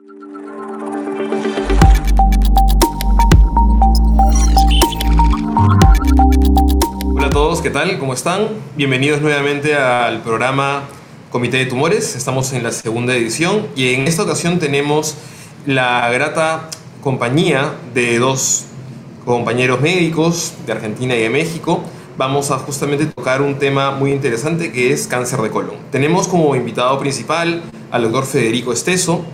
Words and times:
Hola 0.00 0.14
a 7.26 7.30
todos, 7.30 7.60
¿qué 7.60 7.70
tal? 7.70 7.98
¿Cómo 7.98 8.14
están? 8.14 8.46
Bienvenidos 8.76 9.20
nuevamente 9.20 9.74
al 9.74 10.22
programa 10.22 10.84
Comité 11.30 11.56
de 11.56 11.66
Tumores. 11.66 12.14
Estamos 12.14 12.52
en 12.52 12.62
la 12.62 12.70
segunda 12.70 13.16
edición 13.16 13.66
y 13.74 13.94
en 13.94 14.06
esta 14.06 14.22
ocasión 14.22 14.60
tenemos 14.60 15.16
la 15.66 16.08
grata 16.10 16.70
compañía 17.00 17.74
de 17.92 18.20
dos 18.20 18.66
compañeros 19.24 19.80
médicos 19.80 20.52
de 20.64 20.72
Argentina 20.72 21.16
y 21.16 21.22
de 21.22 21.30
México. 21.30 21.82
Vamos 22.16 22.52
a 22.52 22.58
justamente 22.58 23.06
tocar 23.06 23.42
un 23.42 23.58
tema 23.58 23.90
muy 23.90 24.12
interesante 24.12 24.70
que 24.70 24.92
es 24.92 25.08
cáncer 25.08 25.40
de 25.40 25.50
colon. 25.50 25.74
Tenemos 25.90 26.28
como 26.28 26.54
invitado 26.54 26.96
principal 27.00 27.64
al 27.90 28.02
doctor 28.02 28.26
Federico 28.26 28.72
Esteso. 28.72 29.24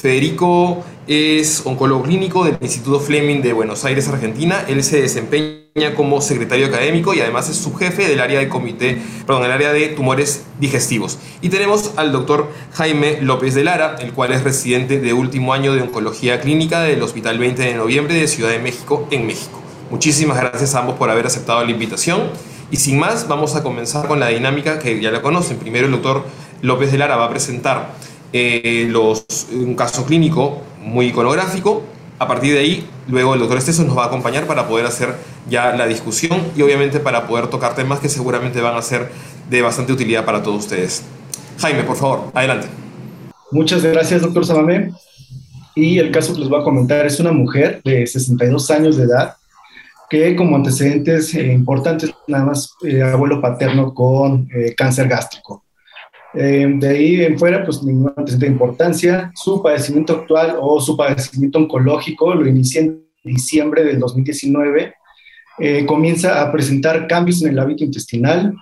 Federico 0.00 0.82
es 1.06 1.60
oncólogo 1.66 2.04
clínico 2.04 2.42
del 2.44 2.56
Instituto 2.62 3.00
Fleming 3.00 3.42
de 3.42 3.52
Buenos 3.52 3.84
Aires, 3.84 4.08
Argentina. 4.08 4.64
Él 4.66 4.82
se 4.82 5.02
desempeña 5.02 5.94
como 5.94 6.22
secretario 6.22 6.68
académico 6.68 7.12
y 7.12 7.20
además 7.20 7.50
es 7.50 7.56
subjefe 7.56 8.08
del 8.08 8.20
área 8.20 8.40
de 8.40 8.48
comité, 8.48 8.98
perdón, 9.26 9.44
el 9.44 9.52
área 9.52 9.74
de 9.74 9.88
tumores 9.88 10.44
digestivos. 10.58 11.18
Y 11.42 11.50
tenemos 11.50 11.92
al 11.96 12.12
doctor 12.12 12.50
Jaime 12.72 13.20
López 13.20 13.54
de 13.54 13.62
Lara, 13.62 13.96
el 14.00 14.14
cual 14.14 14.32
es 14.32 14.42
residente 14.42 15.00
de 15.00 15.12
último 15.12 15.52
año 15.52 15.74
de 15.74 15.82
oncología 15.82 16.40
clínica 16.40 16.80
del 16.80 17.02
Hospital 17.02 17.38
20 17.38 17.60
de 17.60 17.74
Noviembre 17.74 18.14
de 18.14 18.26
Ciudad 18.26 18.50
de 18.50 18.58
México, 18.58 19.06
en 19.10 19.26
México. 19.26 19.60
Muchísimas 19.90 20.38
gracias 20.38 20.74
a 20.74 20.78
ambos 20.78 20.94
por 20.96 21.10
haber 21.10 21.26
aceptado 21.26 21.62
la 21.62 21.70
invitación. 21.70 22.22
Y 22.70 22.76
sin 22.76 22.98
más, 22.98 23.28
vamos 23.28 23.54
a 23.54 23.62
comenzar 23.62 24.08
con 24.08 24.18
la 24.18 24.28
dinámica 24.28 24.78
que 24.78 24.98
ya 24.98 25.10
la 25.10 25.20
conocen. 25.20 25.58
Primero 25.58 25.86
el 25.86 25.92
doctor 25.92 26.24
López 26.62 26.90
de 26.90 26.96
Lara 26.96 27.16
va 27.16 27.26
a 27.26 27.30
presentar 27.30 27.90
eh, 28.32 28.92
un 29.52 29.74
caso 29.74 30.04
clínico 30.04 30.62
muy 30.80 31.06
iconográfico. 31.06 31.82
A 32.18 32.28
partir 32.28 32.52
de 32.52 32.60
ahí, 32.60 32.86
luego 33.08 33.34
el 33.34 33.40
doctor 33.40 33.58
Esteso 33.58 33.82
nos 33.84 33.96
va 33.96 34.04
a 34.04 34.06
acompañar 34.06 34.46
para 34.46 34.68
poder 34.68 34.86
hacer 34.86 35.14
ya 35.48 35.74
la 35.74 35.86
discusión 35.86 36.40
y 36.54 36.62
obviamente 36.62 37.00
para 37.00 37.26
poder 37.26 37.48
tocar 37.48 37.74
temas 37.74 37.98
que 38.00 38.08
seguramente 38.08 38.60
van 38.60 38.76
a 38.76 38.82
ser 38.82 39.10
de 39.48 39.62
bastante 39.62 39.92
utilidad 39.92 40.24
para 40.24 40.42
todos 40.42 40.64
ustedes. 40.64 41.02
Jaime, 41.58 41.82
por 41.82 41.96
favor, 41.96 42.30
adelante. 42.34 42.68
Muchas 43.50 43.82
gracias, 43.82 44.22
doctor 44.22 44.44
Samamé. 44.44 44.92
Y 45.74 45.98
el 45.98 46.10
caso 46.10 46.34
que 46.34 46.40
les 46.40 46.48
voy 46.48 46.60
a 46.60 46.64
comentar 46.64 47.06
es 47.06 47.18
una 47.20 47.32
mujer 47.32 47.80
de 47.84 48.06
62 48.06 48.70
años 48.70 48.96
de 48.96 49.04
edad 49.04 49.36
que 50.10 50.34
como 50.34 50.56
antecedentes 50.56 51.34
eh, 51.34 51.52
importantes, 51.52 52.10
nada 52.26 52.44
más 52.44 52.74
eh, 52.82 53.00
abuelo 53.00 53.40
paterno 53.40 53.94
con 53.94 54.48
cáncer 54.76 55.08
gástrico. 55.08 55.64
Eh, 56.34 56.66
de 56.76 56.88
ahí 56.88 57.24
en 57.24 57.38
fuera, 57.38 57.64
pues 57.64 57.82
ningún 57.82 58.12
antecedente 58.16 58.46
de 58.46 58.52
importancia. 58.52 59.32
Su 59.34 59.62
padecimiento 59.62 60.14
actual 60.14 60.56
o 60.60 60.80
su 60.80 60.96
padecimiento 60.96 61.58
oncológico 61.58 62.34
lo 62.34 62.46
inicia 62.46 62.82
en 62.82 63.04
diciembre 63.24 63.84
del 63.84 63.98
2019. 63.98 64.94
Eh, 65.58 65.84
comienza 65.86 66.40
a 66.40 66.50
presentar 66.52 67.06
cambios 67.06 67.42
en 67.42 67.50
el 67.50 67.58
hábito 67.58 67.84
intestinal, 67.84 68.54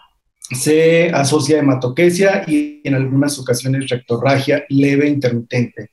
se 0.50 1.10
asocia 1.10 1.56
a 1.56 1.60
hematoquesia 1.60 2.44
y 2.46 2.80
en 2.82 2.94
algunas 2.94 3.38
ocasiones 3.38 3.88
rectorragia 3.88 4.64
leve 4.68 5.08
intermitente. 5.08 5.90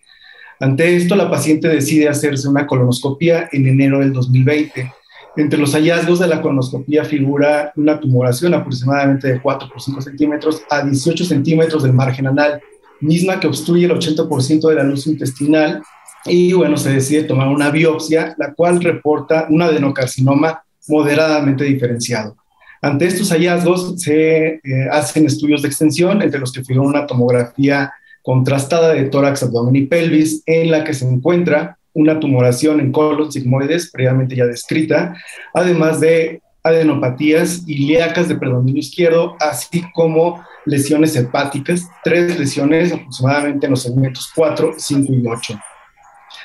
Ante 0.59 0.95
esto, 0.95 1.15
la 1.15 1.29
paciente 1.29 1.67
decide 1.67 2.07
hacerse 2.07 2.47
una 2.47 2.65
colonoscopia 2.65 3.49
en 3.51 3.67
enero 3.67 3.99
del 3.99 4.13
2020 4.13 4.91
entre 5.38 5.59
los 5.59 5.73
hallazgos 5.73 6.19
de 6.19 6.28
la 6.28 6.41
colonoscopía 6.41 7.03
figura 7.03 7.73
una 7.75 8.00
tumoración 8.00 8.53
aproximadamente 8.53 9.28
de 9.28 9.41
4 9.41 9.69
por 9.69 9.81
5 9.81 10.02
centímetros 10.02 10.61
a 10.69 10.83
18 10.83 11.25
centímetros 11.25 11.83
del 11.83 11.94
margen 11.94 12.28
anal, 12.28 12.61
misma 13.02 13.39
que 13.39 13.47
obstruye 13.47 13.86
el 13.86 13.91
80% 13.91 14.69
de 14.69 14.75
la 14.75 14.83
luz 14.83 15.08
intestinal. 15.08 15.81
Y 16.25 16.53
bueno, 16.53 16.78
se 16.78 16.91
decide 16.91 17.23
tomar 17.23 17.50
una 17.50 17.69
biopsia, 17.69 18.36
la 18.38 18.53
cual 18.53 18.81
reporta 18.81 19.47
un 19.50 19.61
adenocarcinoma 19.61 20.63
moderadamente 20.88 21.66
diferenciado. 21.66 22.35
Ante 22.81 23.07
estos 23.07 23.31
hallazgos 23.31 24.00
se 24.01 24.45
eh, 24.47 24.62
hacen 24.91 25.25
estudios 25.25 25.62
de 25.62 25.68
extensión, 25.68 26.22
entre 26.22 26.40
los 26.40 26.51
que 26.51 26.63
figura 26.63 26.88
una 26.88 27.07
tomografía 27.07 27.91
contrastada 28.22 28.94
de 28.94 29.03
tórax, 29.06 29.44
abdomen 29.44 29.75
y 29.75 29.85
pelvis, 29.85 30.44
en 30.45 30.72
la 30.72 30.84
que 30.84 30.94
se 30.94 31.07
encuentra 31.07 31.78
una 31.95 32.19
tumoración 32.19 32.79
en 32.79 32.91
colon 32.91 33.31
sigmoides, 33.31 33.89
previamente 33.89 34.35
ya 34.35 34.45
descrita, 34.45 35.16
además 35.53 36.00
de 36.00 36.41
adenopatías 36.61 37.63
ilíacas 37.67 38.28
de 38.28 38.35
predominio 38.35 38.79
izquierdo, 38.79 39.35
así 39.39 39.83
como 39.94 40.44
lesiones 40.66 41.16
hepáticas, 41.16 41.88
tres 42.03 42.38
lesiones 42.38 42.91
aproximadamente 42.91 43.66
en 43.66 43.72
los 43.72 43.83
segmentos 43.83 44.29
4, 44.35 44.73
5 44.78 45.13
y 45.13 45.28
8. 45.28 45.59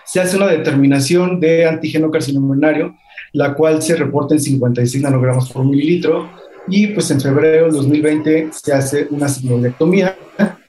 Se 0.05 0.21
hace 0.21 0.37
una 0.37 0.47
determinación 0.47 1.41
de 1.41 1.67
antígeno 1.67 2.11
carcinogénico, 2.11 2.95
la 3.33 3.55
cual 3.55 3.83
se 3.83 3.97
reporta 3.97 4.35
en 4.35 4.41
56 4.41 5.03
nanogramos 5.03 5.51
por 5.51 5.65
mililitro, 5.65 6.31
y 6.69 6.89
pues 6.89 7.11
en 7.11 7.21
febrero 7.21 7.65
del 7.65 7.75
2020 7.75 8.51
se 8.53 8.73
hace 8.73 9.09
una 9.11 9.29
sigmoidectomía 9.29 10.17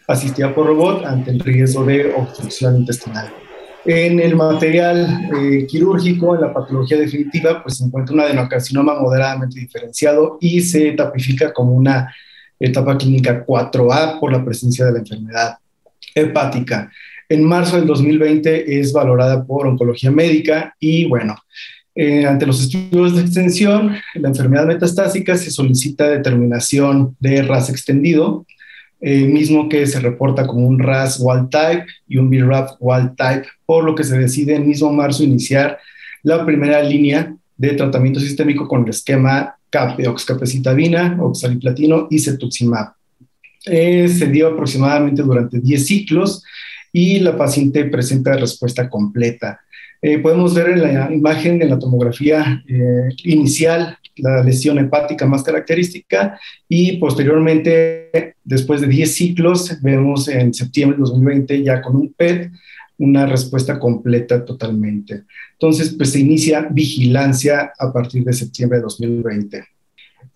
asistida 0.08 0.56
por 0.56 0.68
robot 0.68 1.06
ante 1.06 1.32
el 1.32 1.40
riesgo 1.40 1.86
de 1.86 2.14
obstrucción 2.16 2.78
intestinal. 2.78 3.32
En 3.86 4.20
el 4.20 4.36
material 4.36 5.30
eh, 5.36 5.66
quirúrgico, 5.66 6.36
en 6.36 6.42
la 6.42 6.54
patología 6.54 6.98
definitiva, 6.98 7.64
pues 7.64 7.78
se 7.78 7.86
encuentra 7.86 8.14
un 8.14 8.22
adenocarcinoma 8.22 9.00
moderadamente 9.00 9.60
diferenciado 9.60 10.38
y 10.40 10.62
se 10.62 10.92
tapifica 10.92 11.52
como 11.52 11.74
una 11.74 12.14
etapa 12.60 12.96
clínica 12.96 13.44
4A 13.44 14.20
por 14.20 14.32
la 14.32 14.46
presencia 14.46 14.86
de 14.86 14.92
la 14.94 15.00
enfermedad 15.00 15.58
hepática. 16.14 16.92
En 17.28 17.44
marzo 17.44 17.78
del 17.78 17.88
2020 17.88 18.80
es 18.80 18.94
valorada 18.94 19.44
por 19.44 19.66
oncología 19.66 20.12
médica 20.12 20.76
y 20.80 21.06
bueno, 21.06 21.36
eh, 21.96 22.26
ante 22.26 22.46
los 22.46 22.62
estudios 22.62 23.16
de 23.16 23.22
extensión, 23.22 23.96
la 24.16 24.30
enfermedad 24.30 24.68
metastásica 24.68 25.36
se 25.38 25.50
solicita 25.50 26.08
determinación 26.08 27.16
de 27.20 27.42
RAS 27.42 27.70
extendido, 27.70 28.46
eh, 29.02 29.26
mismo 29.26 29.68
que 29.68 29.88
se 29.88 30.00
reporta 30.00 30.46
como 30.46 30.68
un 30.68 30.78
RAS 30.78 31.20
wild 31.20 31.50
type 31.50 31.86
y 32.08 32.18
un 32.18 32.30
BRAF 32.30 32.74
wild 32.80 33.16
type, 33.16 33.48
por 33.66 33.84
lo 33.84 33.96
que 33.96 34.04
se 34.04 34.18
decide 34.18 34.56
en 34.56 34.68
mismo 34.68 34.94
marzo 34.94 35.24
iniciar 35.24 35.80
la 36.22 36.46
primera 36.46 36.84
línea 36.84 37.36
de 37.58 37.74
tratamiento 37.74 38.20
sistémico 38.20 38.68
con 38.68 38.84
el 38.84 38.90
esquema 38.90 39.56
CAP 39.72 39.98
de 39.98 40.08
oxcapecitabina, 40.08 41.18
oxaliplatino 41.20 42.08
y 42.12 42.20
cetuximab. 42.20 42.94
Eh, 43.66 44.08
se 44.08 44.28
dio 44.28 44.50
aproximadamente 44.50 45.24
durante 45.24 45.60
10 45.60 45.86
ciclos 45.86 46.44
y 46.94 47.20
la 47.20 47.36
paciente 47.36 47.86
presenta 47.86 48.34
respuesta 48.34 48.90
completa. 48.90 49.62
Eh, 50.02 50.18
podemos 50.20 50.54
ver 50.56 50.70
en 50.70 50.82
la 50.82 51.14
imagen, 51.14 51.62
en 51.62 51.70
la 51.70 51.80
tomografía 51.80 52.64
inicial, 53.24 53.98
la 54.18 54.44
lesión 54.44 54.78
hepática 54.80 55.26
más 55.26 55.44
característica 55.44 56.40
y 56.68 56.98
posteriormente, 56.98 58.36
después 58.44 58.82
de 58.82 58.88
10 58.88 59.14
ciclos, 59.14 59.78
vemos 59.82 60.28
en 60.28 60.54
septiembre 60.54 60.98
de 60.98 61.04
2020 61.04 61.64
ya 61.64 61.82
con 61.82 61.96
un 61.96 62.14
PET 62.14 62.52
una 63.02 63.26
respuesta 63.26 63.80
completa 63.80 64.46
totalmente. 64.46 65.24
Entonces, 65.54 65.96
pues 65.98 66.12
se 66.12 66.20
inicia 66.20 66.68
vigilancia 66.70 67.74
a 67.78 67.92
partir 67.92 68.24
de 68.24 68.32
septiembre 68.32 68.78
de 68.78 68.84
2020. 68.84 69.64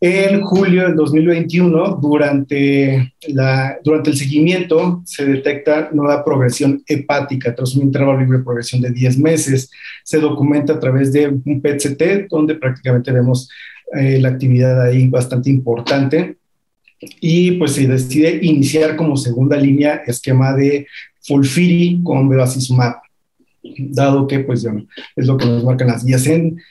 En 0.08 0.42
julio 0.42 0.84
del 0.84 0.96
2021, 0.96 1.98
durante, 2.00 3.12
la, 3.30 3.80
durante 3.84 4.12
el 4.12 4.16
seguimiento, 4.16 5.02
se 5.04 5.26
detecta 5.26 5.90
nueva 5.94 6.24
progresión 6.24 6.84
hepática 6.86 7.56
tras 7.56 7.76
un 7.76 7.86
intervalo 7.86 8.20
libre 8.20 8.38
de 8.38 8.44
progresión 8.44 8.84
de 8.84 8.92
10 8.92 9.18
meses. 9.18 9.72
Se 10.04 10.20
documenta 10.20 10.74
a 10.74 10.80
través 10.80 11.12
de 11.12 11.30
un 11.30 11.60
PET-CT, 11.60 12.28
donde 12.30 12.54
prácticamente 12.54 13.12
vemos 13.12 13.50
eh, 13.98 14.20
la 14.22 14.30
actividad 14.30 14.80
ahí 14.80 15.08
bastante 15.08 15.50
importante. 15.50 16.38
Y 17.20 17.54
pues 17.54 17.72
se 17.72 17.88
decide 17.88 18.38
iniciar 18.44 18.96
como 18.98 19.18
segunda 19.18 19.58
línea 19.58 20.04
esquema 20.06 20.54
de 20.54 20.86
Fulfiri 21.24 22.02
con 22.04 22.30
bevacizumab, 22.30 22.98
dado 23.80 24.28
que 24.28 24.42
pues 24.42 24.68
es 25.16 25.26
lo 25.26 25.36
que 25.36 25.48
nos 25.48 25.64
marcan 25.64 25.88
las 25.88 26.06
guías 26.06 26.28
en 26.28 26.62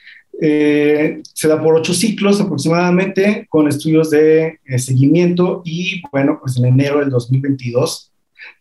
eh, 0.41 1.21
se 1.33 1.47
da 1.47 1.61
por 1.61 1.75
ocho 1.75 1.93
ciclos 1.93 2.41
aproximadamente 2.41 3.45
con 3.49 3.67
estudios 3.67 4.09
de 4.09 4.59
eh, 4.65 4.79
seguimiento 4.79 5.61
y 5.63 6.01
bueno, 6.11 6.39
pues 6.41 6.57
en 6.57 6.65
enero 6.65 6.99
del 6.99 7.09
2022, 7.09 8.11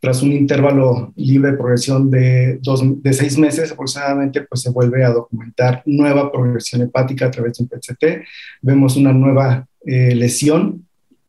tras 0.01 0.23
un 0.23 0.33
intervalo 0.33 1.13
libre 1.17 1.51
de 1.51 1.57
progresión 1.57 2.11
de, 2.11 2.59
dos, 2.63 2.83
de 3.03 3.13
seis 3.13 3.37
meses 3.39 3.73
aproximadamente, 3.73 4.43
pues 4.43 4.63
se 4.63 4.71
vuelve 4.71 5.05
a 5.05 5.11
documentar 5.11 5.83
nueva 5.85 6.31
progresión 6.31 6.83
hepática 6.83 7.27
a 7.27 7.31
través 7.31 7.59
de 7.59 7.65
un 7.65 7.69
PCT. 7.69 8.27
Vemos 8.63 8.97
una 8.97 9.13
nueva 9.13 9.67
eh, 9.85 10.15
lesión 10.15 10.87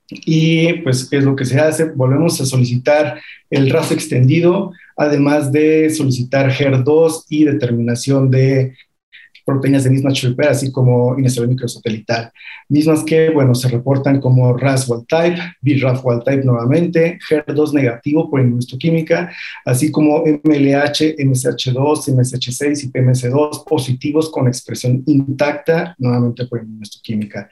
y 0.07 0.73
pues, 0.83 1.09
¿qué 1.09 1.17
es 1.17 1.23
lo 1.23 1.35
que 1.35 1.45
se 1.45 1.59
hace? 1.59 1.85
Volvemos 1.85 2.39
a 2.39 2.45
solicitar 2.45 3.19
el 3.49 3.69
RAS 3.69 3.91
extendido, 3.91 4.71
además 4.95 5.51
de 5.51 5.89
solicitar 5.89 6.51
HER2 6.51 7.25
y 7.29 7.45
determinación 7.45 8.29
de 8.29 8.75
proteínas 9.45 9.83
de 9.83 9.91
misma 9.91 10.11
chirpera, 10.11 10.51
así 10.51 10.71
como 10.71 11.17
inestabilidad 11.17 11.53
microsatelital, 11.53 12.31
mismas 12.67 13.03
que, 13.03 13.29
bueno, 13.29 13.53
se 13.53 13.69
reportan 13.69 14.19
como 14.19 14.57
RAS 14.57 14.89
wild 14.89 15.05
type, 15.07 15.37
BRAF 15.61 16.03
wild 16.03 16.23
type 16.23 16.43
nuevamente, 16.43 17.19
HER2 17.29 17.73
negativo 17.73 18.29
por 18.29 18.41
inmunohistoquímica, 18.41 19.31
así 19.63 19.91
como 19.91 20.23
MLH, 20.25 21.17
MSH2, 21.17 22.07
MSH6 22.15 22.83
y 22.83 22.91
PMS2 22.91 23.63
positivos 23.65 24.31
con 24.31 24.47
expresión 24.47 25.03
intacta, 25.05 25.95
nuevamente 25.99 26.47
por 26.47 26.61
inmunohistoquímica. 26.61 27.49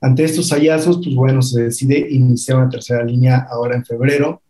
Ante 0.00 0.24
estos 0.24 0.50
hallazgos, 0.50 0.98
pues 1.02 1.14
bueno, 1.14 1.40
se 1.42 1.62
decide 1.62 2.06
iniciar 2.10 2.58
una 2.58 2.68
tercera 2.68 3.04
línea 3.04 3.46
ahora 3.50 3.76
en 3.76 3.84
febrero 3.84 4.42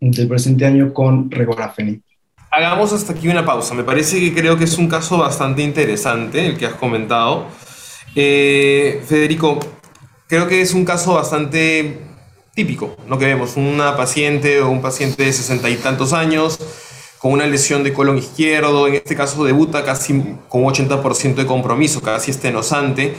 del 0.00 0.28
presente 0.28 0.64
año 0.64 0.92
con 0.92 1.30
regorafenib. 1.30 2.05
Hagamos 2.56 2.90
hasta 2.94 3.12
aquí 3.12 3.28
una 3.28 3.44
pausa. 3.44 3.74
Me 3.74 3.84
parece 3.84 4.18
que 4.18 4.32
creo 4.32 4.56
que 4.56 4.64
es 4.64 4.78
un 4.78 4.88
caso 4.88 5.18
bastante 5.18 5.60
interesante 5.60 6.46
el 6.46 6.56
que 6.56 6.64
has 6.64 6.72
comentado. 6.72 7.48
Eh, 8.14 9.02
Federico, 9.06 9.60
creo 10.26 10.48
que 10.48 10.62
es 10.62 10.72
un 10.72 10.86
caso 10.86 11.12
bastante 11.12 12.00
típico, 12.54 12.96
¿no? 13.06 13.18
Que 13.18 13.26
vemos 13.26 13.58
una 13.58 13.94
paciente 13.94 14.62
o 14.62 14.70
un 14.70 14.80
paciente 14.80 15.22
de 15.24 15.34
sesenta 15.34 15.68
y 15.68 15.76
tantos 15.76 16.14
años 16.14 16.58
con 17.18 17.32
una 17.32 17.46
lesión 17.46 17.84
de 17.84 17.92
colon 17.92 18.16
izquierdo, 18.16 18.88
en 18.88 18.94
este 18.94 19.14
caso 19.14 19.44
debuta 19.44 19.84
casi 19.84 20.18
con 20.48 20.62
80% 20.62 21.34
de 21.34 21.44
compromiso, 21.44 22.00
casi 22.00 22.30
estenosante, 22.30 23.16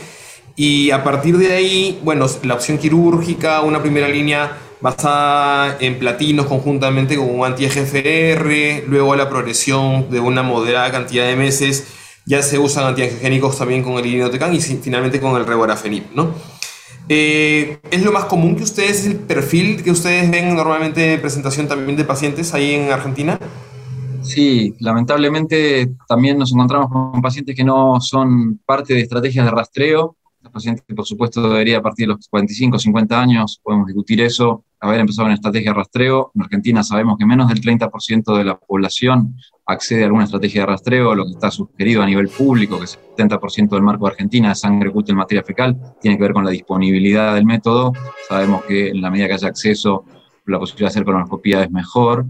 y 0.56 0.90
a 0.90 1.04
partir 1.04 1.38
de 1.38 1.54
ahí, 1.54 2.00
bueno, 2.04 2.25
la 2.42 2.56
opción 2.56 2.80
quirúrgica, 2.80 3.62
una 3.62 3.83
primera 3.83 4.07
línea 4.07 4.57
basada 4.82 5.78
en 5.80 5.98
platinos 6.00 6.46
conjuntamente 6.46 7.16
con 7.16 7.30
un 7.30 7.46
anti-EGFR, 7.46 8.88
luego 8.88 9.16
la 9.16 9.30
progresión 9.30 10.10
de 10.10 10.20
una 10.20 10.44
moderada 10.44 10.92
cantidad 10.92 11.26
de 11.26 11.36
meses, 11.36 11.88
ya 12.26 12.42
se 12.42 12.60
usan 12.60 12.86
antiangiogénicos 12.86 13.58
también 13.58 13.84
con 13.84 13.94
el 13.94 14.06
irinotecan 14.06 14.54
y 14.54 14.60
finalmente 14.60 15.20
con 15.20 15.36
el 15.40 15.46
regorafenib, 15.46 16.04
¿no? 16.14 16.32
Eh, 17.10 17.80
¿Es 17.90 18.04
lo 18.04 18.12
más 18.12 18.26
común 18.26 18.56
que 18.58 18.64
ustedes, 18.64 19.06
el 19.06 19.16
perfil 19.16 19.82
que 19.82 19.92
ustedes 19.92 20.30
ven 20.30 20.54
normalmente 20.54 21.02
de 21.02 21.18
presentación 21.18 21.68
también 21.68 21.96
de 21.96 22.04
pacientes 22.04 22.54
ahí 22.54 22.74
en 22.74 22.92
Argentina? 22.92 23.40
Sí, 24.22 24.76
lamentablemente 24.80 25.90
también 26.08 26.38
nos 26.38 26.52
encontramos 26.52 26.92
con 26.92 27.22
pacientes 27.22 27.56
que 27.56 27.64
no 27.64 28.02
son 28.02 28.60
parte 28.66 28.94
de 28.94 29.02
estrategias 29.02 29.46
de 29.46 29.52
rastreo, 29.52 30.18
el 30.48 30.52
paciente, 30.52 30.84
por 30.96 31.06
supuesto, 31.06 31.42
debería 31.50 31.82
partir 31.82 32.08
de 32.08 32.14
los 32.14 32.28
45, 32.28 32.80
50 32.80 33.22
años, 33.22 33.60
podemos 33.64 33.88
discutir 33.88 34.22
eso, 34.22 34.64
haber 34.80 35.00
empezado 35.00 35.26
una 35.26 35.36
estrategia 35.36 35.72
de 35.72 35.78
rastreo. 35.78 36.32
En 36.36 36.42
Argentina 36.44 36.84
sabemos 36.84 37.18
que 37.18 37.26
menos 37.26 37.48
del 37.50 37.62
30% 37.62 38.38
de 38.38 38.44
la 38.44 38.58
población 38.58 39.36
accede 39.66 40.04
a 40.04 40.06
alguna 40.06 40.26
estrategia 40.26 40.62
de 40.62 40.68
rastreo, 40.68 41.16
lo 41.16 41.26
que 41.26 41.32
está 41.32 41.52
sugerido 41.52 42.02
a 42.02 42.06
nivel 42.06 42.30
público, 42.30 42.78
que 42.78 42.86
es 42.86 43.00
el 43.18 43.30
70% 43.30 43.70
del 43.70 43.82
marco 43.82 44.06
de 44.06 44.12
Argentina 44.12 44.50
de 44.50 44.56
sangre 44.56 44.90
oculta 44.90 45.12
en 45.12 45.18
materia 45.18 45.44
fecal, 45.44 45.78
tiene 46.00 46.18
que 46.18 46.24
ver 46.24 46.34
con 46.34 46.46
la 46.46 46.52
disponibilidad 46.52 47.36
del 47.36 47.46
método. 47.46 47.94
Sabemos 48.28 48.64
que 48.66 48.90
en 48.90 49.02
la 49.02 49.10
medida 49.10 49.28
que 49.28 49.34
haya 49.34 49.48
acceso, 49.48 50.06
la 50.46 50.60
posibilidad 50.60 50.88
de 50.88 50.92
hacer 50.92 51.06
colonoscopía 51.06 51.64
es 51.64 51.72
mejor. 51.72 52.26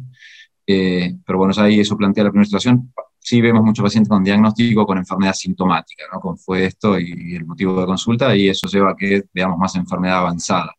Eh, 0.65 1.15
pero 1.25 1.37
bueno, 1.37 1.53
ahí 1.57 1.79
eso 1.79 1.95
plantea 1.95 2.25
la 2.25 2.31
primera 2.31 2.45
situación 2.45 2.91
sí 3.27 3.41
vemos 3.41 3.61
muchos 3.61 3.83
pacientes 3.83 4.09
con 4.09 4.23
diagnóstico 4.23 4.85
con 4.85 4.97
enfermedad 4.97 5.33
sintomática, 5.33 6.05
¿no? 6.13 6.21
Como 6.21 6.37
fue 6.37 6.65
esto 6.65 6.97
y 6.97 7.35
el 7.35 7.45
motivo 7.45 7.77
de 7.77 7.85
consulta, 7.85 8.33
y 8.33 8.47
eso 8.47 8.67
lleva 8.67 8.91
a 8.91 8.95
que 8.95 9.23
veamos 9.33 9.57
más 9.57 9.75
enfermedad 9.75 10.19
avanzada. 10.19 10.73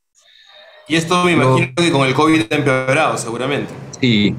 Y 0.89 0.97
esto 0.97 1.23
me 1.25 1.33
imagino 1.33 1.75
que 1.77 1.93
con 1.93 2.07
el 2.07 2.15
COVID 2.15 2.47
ha 2.51 2.55
empeorado, 2.55 3.19
seguramente. 3.19 3.71
Sí, 4.01 4.35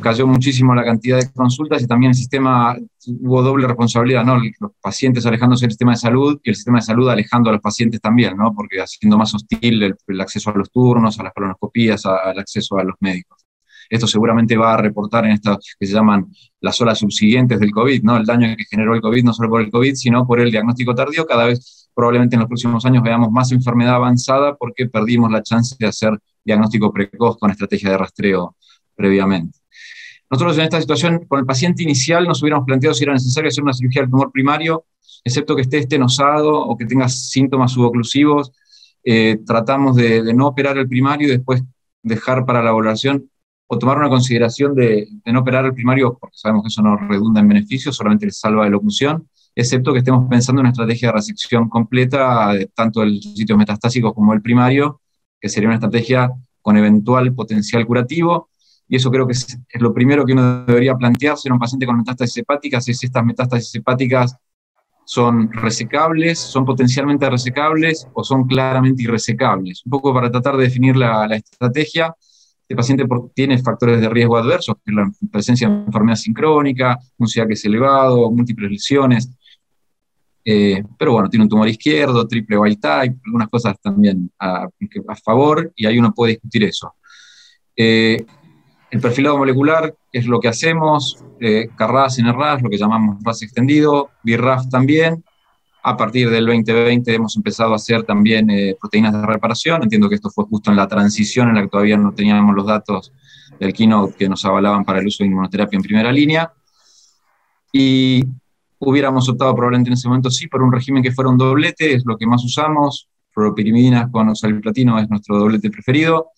cayó 0.00 0.26
muchísimo 0.26 0.74
la 0.74 0.84
cantidad 0.84 1.20
de 1.20 1.30
consultas 1.30 1.80
y 1.80 1.86
también 1.86 2.10
el 2.10 2.16
sistema, 2.16 2.76
hubo 3.06 3.42
doble 3.42 3.68
responsabilidad, 3.68 4.24
¿no? 4.24 4.38
Los 4.58 4.72
pacientes 4.80 5.24
alejándose 5.24 5.66
del 5.66 5.70
sistema 5.70 5.92
de 5.92 5.98
salud 5.98 6.40
y 6.42 6.50
el 6.50 6.56
sistema 6.56 6.78
de 6.78 6.82
salud 6.82 7.08
alejando 7.08 7.50
a 7.50 7.52
los 7.52 7.62
pacientes 7.62 8.00
también, 8.00 8.36
¿no? 8.36 8.52
Porque 8.52 8.80
haciendo 8.80 9.16
más 9.16 9.32
hostil 9.34 9.96
el, 10.08 10.20
acceso 10.20 10.50
a 10.50 10.54
los 10.54 10.72
turnos, 10.72 11.20
a 11.20 11.22
las 11.22 11.32
colonoscopías, 11.32 12.04
al 12.06 12.40
acceso 12.40 12.76
a 12.76 12.82
los 12.82 12.96
médicos. 12.98 13.41
Esto 13.92 14.06
seguramente 14.06 14.56
va 14.56 14.72
a 14.72 14.78
reportar 14.78 15.26
en 15.26 15.32
estas 15.32 15.58
que 15.78 15.86
se 15.86 15.92
llaman 15.92 16.26
las 16.62 16.80
olas 16.80 16.98
subsiguientes 16.98 17.60
del 17.60 17.72
COVID, 17.72 18.02
¿no? 18.02 18.16
El 18.16 18.24
daño 18.24 18.56
que 18.56 18.64
generó 18.64 18.94
el 18.94 19.02
COVID, 19.02 19.22
no 19.22 19.34
solo 19.34 19.50
por 19.50 19.60
el 19.60 19.70
COVID, 19.70 19.94
sino 19.96 20.26
por 20.26 20.40
el 20.40 20.50
diagnóstico 20.50 20.94
tardío. 20.94 21.26
Cada 21.26 21.44
vez, 21.44 21.90
probablemente 21.94 22.34
en 22.34 22.40
los 22.40 22.48
próximos 22.48 22.86
años, 22.86 23.02
veamos 23.02 23.30
más 23.30 23.52
enfermedad 23.52 23.96
avanzada 23.96 24.56
porque 24.56 24.86
perdimos 24.88 25.30
la 25.30 25.42
chance 25.42 25.76
de 25.78 25.86
hacer 25.86 26.18
diagnóstico 26.42 26.90
precoz 26.90 27.36
con 27.36 27.50
estrategia 27.50 27.90
de 27.90 27.98
rastreo 27.98 28.56
previamente. 28.94 29.58
Nosotros 30.30 30.56
en 30.56 30.64
esta 30.64 30.80
situación, 30.80 31.26
con 31.28 31.40
el 31.40 31.44
paciente 31.44 31.82
inicial, 31.82 32.26
nos 32.26 32.40
hubiéramos 32.40 32.64
planteado 32.64 32.94
si 32.94 33.04
era 33.04 33.12
necesario 33.12 33.48
hacer 33.48 33.62
una 33.62 33.74
cirugía 33.74 34.00
del 34.00 34.10
tumor 34.10 34.32
primario, 34.32 34.86
excepto 35.22 35.54
que 35.54 35.60
esté 35.60 35.76
estenosado 35.76 36.58
o 36.58 36.78
que 36.78 36.86
tenga 36.86 37.10
síntomas 37.10 37.72
suboclusivos. 37.72 38.52
Eh, 39.04 39.38
tratamos 39.44 39.96
de, 39.96 40.22
de, 40.22 40.32
no 40.32 40.46
operar 40.46 40.78
el 40.78 40.88
primario 40.88 41.28
y 41.28 41.32
después 41.32 41.62
dejar 42.02 42.46
para 42.46 42.62
la 42.62 42.70
evaluación 42.70 43.28
o 43.66 43.78
tomar 43.78 43.96
una 43.98 44.08
consideración 44.08 44.74
de, 44.74 45.08
no 45.26 45.40
operar 45.40 45.64
el 45.64 45.74
primario, 45.74 46.18
porque 46.20 46.36
sabemos 46.36 46.62
que 46.62 46.68
eso 46.68 46.82
no 46.82 46.96
redunda 46.96 47.40
en 47.40 47.48
beneficios, 47.48 47.96
solamente 47.96 48.26
le 48.26 48.32
salva 48.32 48.64
de 48.64 48.70
locución, 48.70 49.28
excepto 49.54 49.92
que 49.92 50.00
estemos 50.00 50.28
pensando 50.28 50.60
en 50.60 50.66
una 50.66 50.72
estrategia 50.72 51.08
de 51.08 51.14
resección 51.14 51.68
completa, 51.68 52.52
de 52.52 52.66
tanto 52.66 53.02
el 53.02 53.22
sitio 53.22 53.56
metastásico 53.56 54.12
como 54.14 54.34
el 54.34 54.42
primario, 54.42 55.00
que 55.40 55.48
sería 55.48 55.68
una 55.68 55.76
estrategia 55.76 56.30
con 56.60 56.76
eventual 56.76 57.34
potencial 57.34 57.86
curativo, 57.86 58.50
y 58.88 58.96
eso 58.96 59.10
creo 59.10 59.26
que 59.26 59.32
es, 59.32 59.58
lo 59.80 59.94
primero 59.94 60.26
que 60.26 60.34
uno 60.34 60.64
debería 60.64 60.94
plantearse 60.94 61.48
en 61.48 61.54
un 61.54 61.58
paciente 61.58 61.86
con 61.86 61.96
metástasis 61.96 62.38
hepáticas, 62.38 62.86
es 62.88 62.98
si 62.98 63.06
estas 63.06 63.24
metástasis 63.24 63.74
hepáticas 63.74 64.36
son 65.04 65.50
resecables, 65.50 66.38
son 66.38 66.64
potencialmente 66.64 67.28
resecables 67.28 68.06
o 68.12 68.22
son 68.22 68.46
claramente 68.46 69.02
irresecables. 69.02 69.82
Un 69.86 69.90
poco 69.90 70.12
para 70.12 70.30
tratar 70.30 70.56
de 70.56 70.64
definir 70.64 70.96
la, 70.96 71.26
la 71.26 71.36
estrategia 71.36 72.14
este 72.72 72.76
paciente 72.76 73.04
tiene 73.34 73.58
factores 73.58 74.00
de 74.00 74.08
riesgo 74.08 74.38
adversos, 74.38 74.76
que 74.76 74.90
es 74.90 74.94
la 74.94 75.10
presencia 75.30 75.68
de 75.68 75.74
enfermedad 75.84 76.16
sincrónica, 76.16 76.98
un 77.18 77.26
es 77.26 77.64
elevado, 77.66 78.30
múltiples 78.30 78.70
lesiones. 78.70 79.30
Eh, 80.42 80.82
pero 80.98 81.12
bueno, 81.12 81.28
tiene 81.28 81.44
un 81.44 81.50
tumor 81.50 81.68
izquierdo, 81.68 82.26
triple 82.26 82.56
wild 82.56 82.80
type, 82.80 83.20
algunas 83.26 83.48
cosas 83.48 83.78
también 83.80 84.30
a, 84.38 84.66
favor, 85.22 85.70
y 85.76 85.84
ahí 85.84 85.98
uno 85.98 86.14
puede 86.14 86.32
discutir 86.32 86.64
eso. 86.64 86.94
Eh, 87.76 88.24
el 88.90 89.00
perfilado 89.00 89.36
molecular 89.36 89.94
es 90.10 90.26
lo 90.26 90.40
que 90.40 90.48
hacemos, 90.48 91.22
eh, 91.40 91.68
CARRAS, 91.76 92.18
NRAS, 92.20 92.62
lo 92.62 92.70
que 92.70 92.78
llamamos 92.78 93.22
RAS 93.22 93.42
extendido, 93.42 94.10
BRAF 94.24 94.68
también, 94.70 95.22
a 95.84 95.96
partir 95.96 96.30
del 96.30 96.46
2020 96.46 97.14
hemos 97.14 97.36
empezado 97.36 97.72
a 97.72 97.76
hacer 97.76 98.04
también 98.04 98.48
eh, 98.50 98.76
proteínas 98.80 99.12
de 99.12 99.26
reparación. 99.26 99.82
Entiendo 99.82 100.08
que 100.08 100.14
esto 100.14 100.30
fue 100.30 100.44
justo 100.44 100.70
en 100.70 100.76
la 100.76 100.86
transición 100.86 101.48
en 101.48 101.56
la 101.56 101.62
que 101.62 101.68
todavía 101.68 101.96
no 101.96 102.12
teníamos 102.12 102.54
los 102.54 102.66
datos 102.66 103.12
del 103.58 103.72
keynote 103.72 104.14
que 104.16 104.28
nos 104.28 104.44
avalaban 104.44 104.84
para 104.84 105.00
el 105.00 105.06
uso 105.06 105.24
de 105.24 105.28
inmunoterapia 105.28 105.76
en 105.76 105.82
primera 105.82 106.12
línea. 106.12 106.52
Y 107.72 108.22
hubiéramos 108.78 109.28
optado 109.28 109.54
probablemente 109.54 109.90
en 109.90 109.94
ese 109.94 110.08
momento 110.08 110.30
sí 110.30 110.46
por 110.46 110.62
un 110.62 110.72
régimen 110.72 111.02
que 111.02 111.10
fuera 111.10 111.30
un 111.30 111.38
doblete, 111.38 111.94
es 111.94 112.04
lo 112.06 112.16
que 112.16 112.26
más 112.26 112.44
usamos. 112.44 113.08
Fluoropirimidinas 113.30 114.10
con 114.10 114.28
oxaliplatino 114.28 114.98
es 114.98 115.08
nuestro 115.08 115.38
doblete 115.38 115.70
preferido. 115.70 116.30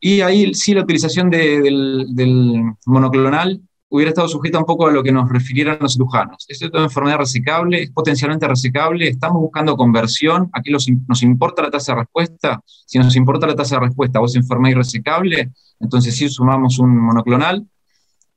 Y 0.00 0.22
ahí 0.22 0.54
sí 0.54 0.74
la 0.74 0.82
utilización 0.82 1.30
del 1.30 2.64
monoclonal 2.86 3.60
hubiera 3.94 4.08
estado 4.08 4.26
sujeta 4.26 4.58
un 4.58 4.64
poco 4.64 4.88
a 4.88 4.90
lo 4.90 5.04
que 5.04 5.12
nos 5.12 5.30
refirieran 5.30 5.78
los 5.80 5.92
cirujanos. 5.92 6.44
¿Es 6.48 6.60
una 6.62 6.82
enfermedad 6.82 7.18
resecable? 7.18 7.80
¿Es 7.80 7.92
potencialmente 7.92 8.48
resecable? 8.48 9.06
¿Estamos 9.06 9.40
buscando 9.40 9.76
conversión? 9.76 10.50
¿Aquí 10.52 10.72
nos 10.72 11.22
importa 11.22 11.62
la 11.62 11.70
tasa 11.70 11.92
de 11.92 12.00
respuesta? 12.00 12.60
Si 12.66 12.98
nos 12.98 13.14
importa 13.14 13.46
la 13.46 13.54
tasa 13.54 13.76
de 13.76 13.86
respuesta 13.86 14.20
o 14.20 14.26
es 14.26 14.34
enfermedad 14.34 14.72
irresecable, 14.72 15.52
entonces 15.78 16.16
sí 16.16 16.28
sumamos 16.28 16.80
un 16.80 16.96
monoclonal 16.96 17.64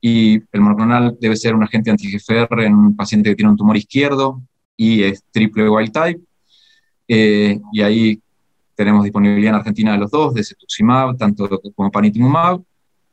y 0.00 0.34
el 0.52 0.60
monoclonal 0.60 1.16
debe 1.20 1.34
ser 1.34 1.56
un 1.56 1.64
agente 1.64 1.90
anti-GFR 1.90 2.64
en 2.64 2.74
un 2.74 2.94
paciente 2.94 3.30
que 3.30 3.34
tiene 3.34 3.50
un 3.50 3.56
tumor 3.56 3.76
izquierdo 3.76 4.40
y 4.76 5.02
es 5.02 5.24
triple 5.32 5.68
wild 5.68 5.90
type. 5.90 6.20
Eh, 7.08 7.58
y 7.72 7.82
ahí 7.82 8.22
tenemos 8.76 9.02
disponibilidad 9.02 9.54
en 9.54 9.56
Argentina 9.56 9.90
de 9.90 9.98
los 9.98 10.10
dos, 10.12 10.34
de 10.34 10.44
cetuximab, 10.44 11.16
tanto 11.16 11.60
como 11.74 11.90
panitumumab. 11.90 12.62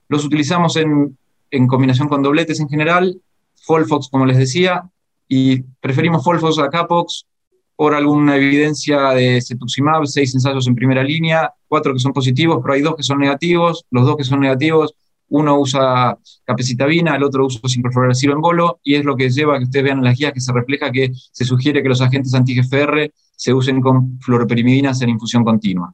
Los 0.07 0.23
utilizamos 0.23 0.75
en 0.75 1.17
en 1.55 1.67
combinación 1.67 2.07
con 2.07 2.21
dobletes 2.21 2.59
en 2.59 2.69
general, 2.69 3.21
Folfox, 3.63 4.09
como 4.09 4.25
les 4.25 4.37
decía, 4.37 4.89
y 5.27 5.61
preferimos 5.79 6.23
Folfox 6.23 6.59
a 6.59 6.69
Capox 6.69 7.25
por 7.75 7.93
alguna 7.93 8.37
evidencia 8.37 9.09
de 9.09 9.41
cetuximab, 9.41 10.05
seis 10.05 10.33
ensayos 10.33 10.67
en 10.67 10.75
primera 10.75 11.03
línea, 11.03 11.53
cuatro 11.67 11.93
que 11.93 11.99
son 11.99 12.13
positivos, 12.13 12.59
pero 12.61 12.73
hay 12.73 12.81
dos 12.81 12.95
que 12.95 13.03
son 13.03 13.19
negativos, 13.19 13.85
los 13.91 14.05
dos 14.05 14.15
que 14.17 14.23
son 14.23 14.39
negativos, 14.39 14.93
uno 15.29 15.59
usa 15.59 16.17
capecitabina, 16.45 17.15
el 17.15 17.23
otro 17.23 17.45
usa 17.45 17.59
sincrofluoracilo 17.67 18.33
en 18.33 18.41
bolo, 18.41 18.79
y 18.83 18.95
es 18.95 19.03
lo 19.03 19.15
que 19.15 19.29
lleva 19.29 19.55
a 19.55 19.57
que 19.57 19.65
ustedes 19.65 19.85
vean 19.85 19.97
en 19.97 20.05
las 20.05 20.17
guías 20.17 20.33
que 20.33 20.39
se 20.39 20.53
refleja 20.53 20.91
que 20.91 21.11
se 21.13 21.43
sugiere 21.43 21.81
que 21.81 21.89
los 21.89 22.01
agentes 22.01 22.33
anti-GFR 22.33 23.11
se 23.35 23.53
usen 23.53 23.81
con 23.81 24.19
fluoroperimidinas 24.21 25.01
en 25.01 25.09
infusión 25.09 25.43
continua. 25.43 25.93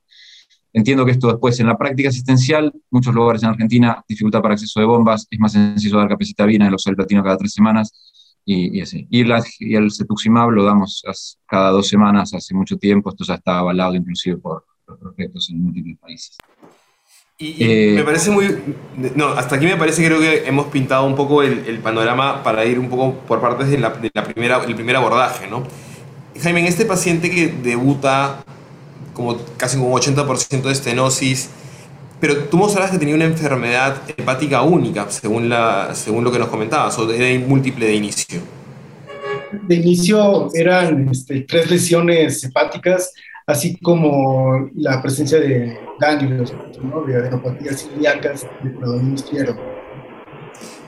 Entiendo 0.74 1.06
que 1.06 1.12
esto 1.12 1.28
después 1.28 1.60
en 1.60 1.68
la 1.68 1.78
práctica 1.78 2.10
asistencial, 2.10 2.72
muchos 2.90 3.14
lugares 3.14 3.44
en 3.44 3.50
Argentina, 3.50 4.04
dificultad 4.08 4.42
para 4.42 4.54
acceso 4.54 4.80
de 4.80 4.86
bombas, 4.86 5.28
es 5.30 5.40
más 5.40 5.52
sencillo 5.52 5.98
dar 5.98 6.08
capecitabina, 6.08 6.68
el 6.68 6.96
platino 6.96 7.24
cada 7.24 7.38
tres 7.38 7.54
semanas, 7.54 7.94
y, 8.46 8.82
así. 8.82 9.06
Y, 9.10 9.24
y, 9.60 9.76
el 9.76 9.92
cetuximab 9.92 10.50
lo 10.50 10.64
damos 10.64 11.04
cada 11.46 11.72
dos 11.72 11.88
semanas 11.88 12.34
hace 12.34 12.54
mucho 12.54 12.78
tiempo, 12.78 13.10
esto 13.10 13.26
ya 13.26 13.36
está 13.36 13.60
avalado 13.60 13.96
inclusive 13.96 14.38
por 14.38 14.66
los 14.88 14.98
proyectos 14.98 15.50
en 15.50 15.64
múltiples 15.64 15.98
países. 16.00 16.38
Y, 17.38 17.56
eh, 17.60 17.94
me 17.96 18.04
parece 18.04 18.30
muy... 18.30 18.56
No, 19.16 19.30
hasta 19.30 19.56
aquí 19.56 19.66
me 19.66 19.76
parece 19.76 20.06
creo 20.06 20.20
que 20.20 20.48
hemos 20.48 20.68
pintado 20.68 21.06
un 21.06 21.16
poco 21.16 21.42
el, 21.42 21.80
panorama 21.80 22.44
para 22.44 22.66
ir 22.66 22.78
un 22.78 22.88
poco 22.88 23.16
por 23.28 23.42
partes 23.42 23.70
de 23.70 23.80
la, 23.80 23.90
de 23.90 24.12
la 24.14 24.24
primera, 24.24 24.64
el 24.64 24.76
primer 24.76 24.96
abordaje, 24.96 25.48
¿no? 25.48 25.64
Jaime, 26.40 26.62
en 26.62 26.68
este 26.68 26.86
paciente 26.86 27.30
que 27.30 27.48
debuta 27.48 28.44
como 29.14 29.38
casi 29.58 29.78
un 29.78 29.92
80% 29.92 30.62
de 30.62 30.72
estenosis, 30.72 31.50
pero 32.20 32.46
tú 32.46 32.58
mostrabas 32.58 32.92
que 32.92 33.00
tenía 33.00 33.16
una 33.16 33.26
enfermedad 33.26 33.98
hepática 34.16 34.62
única, 34.62 35.10
según, 35.10 35.50
la, 35.50 35.96
según 35.96 36.24
lo 36.24 36.32
que 36.32 36.40
nos 36.40 36.50
comentabas, 36.50 36.98
o 37.00 37.12
era 37.12 37.48
múltiple 37.48 37.88
de 37.88 37.96
inicio. 37.96 38.40
De 39.64 39.76
inicio 39.76 40.50
eran 40.54 41.10
este, 41.10 41.42
tres 41.42 41.70
lesiones 41.70 42.44
hepáticas 42.44 43.12
así 43.48 43.78
como 43.78 44.70
la 44.76 45.02
presencia 45.02 45.40
de 45.40 45.78
ganglios, 46.00 46.54
¿no? 46.82 47.02
de 47.02 47.18
adenopatías 47.18 47.90
ilíacas 47.96 48.48
de 48.64 48.70
predominio 48.70 49.16
izquierdo. 49.16 49.71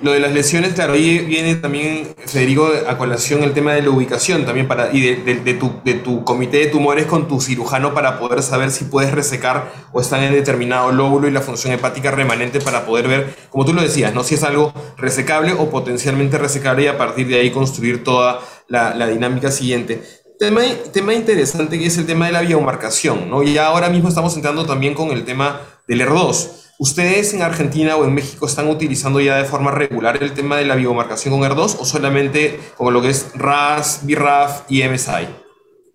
Lo 0.04 0.12
de 0.12 0.20
las 0.20 0.34
lesiones, 0.34 0.74
claro, 0.74 0.94
ahí 0.94 1.20
viene 1.20 1.56
también, 1.56 2.14
Federico, 2.26 2.70
a 2.88 2.98
colación 2.98 3.42
el 3.42 3.54
tema 3.54 3.74
de 3.74 3.84
la 3.84 3.90
ubicación 3.90 4.46
también 4.46 4.68
para, 4.68 4.92
y 4.92 5.00
de, 5.00 5.36
de, 5.36 5.54
tu, 5.54 5.80
de, 5.86 5.94
tu, 5.94 6.26
comité 6.26 6.58
de 6.58 6.66
tumores 6.66 7.06
con 7.06 7.30
tu 7.30 7.40
cirujano 7.40 7.94
para 7.94 8.20
poder 8.20 8.44
saber 8.44 8.70
si 8.72 8.84
puedes 8.84 9.14
resecar 9.14 9.72
o 9.94 10.02
están 10.02 10.22
en 10.24 10.34
determinado 10.34 10.92
lóbulo 10.92 11.30
y 11.30 11.32
la 11.32 11.40
función 11.40 11.72
hepática 11.72 12.12
remanente 12.12 12.60
para 12.60 12.86
poder 12.86 13.08
ver, 13.08 13.36
como 13.50 13.64
tú 13.64 13.74
lo 13.74 13.82
decías, 13.82 14.14
¿no? 14.14 14.26
si 14.26 14.36
es 14.36 14.44
algo 14.44 14.74
resecable 14.98 15.54
o 15.54 15.70
potencialmente 15.70 16.38
resecable 16.38 16.84
y 16.84 16.88
a 16.88 16.98
partir 16.98 17.28
de 17.28 17.40
ahí 17.40 17.52
construir 17.52 18.04
toda 18.04 18.42
la, 18.68 18.94
la 18.96 19.08
dinámica 19.08 19.52
siguiente. 19.52 20.04
Tema, 20.38 20.64
tema 20.92 21.14
interesante 21.14 21.80
que 21.80 21.86
es 21.86 21.98
el 21.98 22.06
tema 22.06 22.26
de 22.26 22.34
la 22.34 22.42
biomarcación, 22.42 23.30
¿no? 23.30 23.44
Y 23.44 23.58
ahora 23.58 23.88
mismo 23.88 24.10
estamos 24.10 24.36
entrando 24.36 24.66
también 24.66 24.96
con 24.96 25.12
el 25.12 25.24
tema 25.24 25.62
del 25.88 26.02
ER2. 26.02 26.63
¿Ustedes 26.80 27.34
en 27.36 27.44
Argentina 27.44 27.96
o 27.96 28.06
en 28.06 28.16
México 28.16 28.48
están 28.48 28.68
utilizando 28.68 29.22
ya 29.22 29.38
de 29.38 29.46
forma 29.46 29.70
regular 29.70 30.22
el 30.22 30.34
tema 30.34 30.58
de 30.58 30.66
la 30.66 30.76
biomarcación 30.76 31.38
con 31.38 31.50
ER2 31.50 31.78
o 31.80 31.86
solamente 31.86 32.60
con 32.76 32.92
lo 32.94 33.02
que 33.02 33.10
es 33.10 33.32
RAS, 33.36 34.02
BRAF 34.04 34.64
y 34.70 34.82
MSI? 34.84 35.28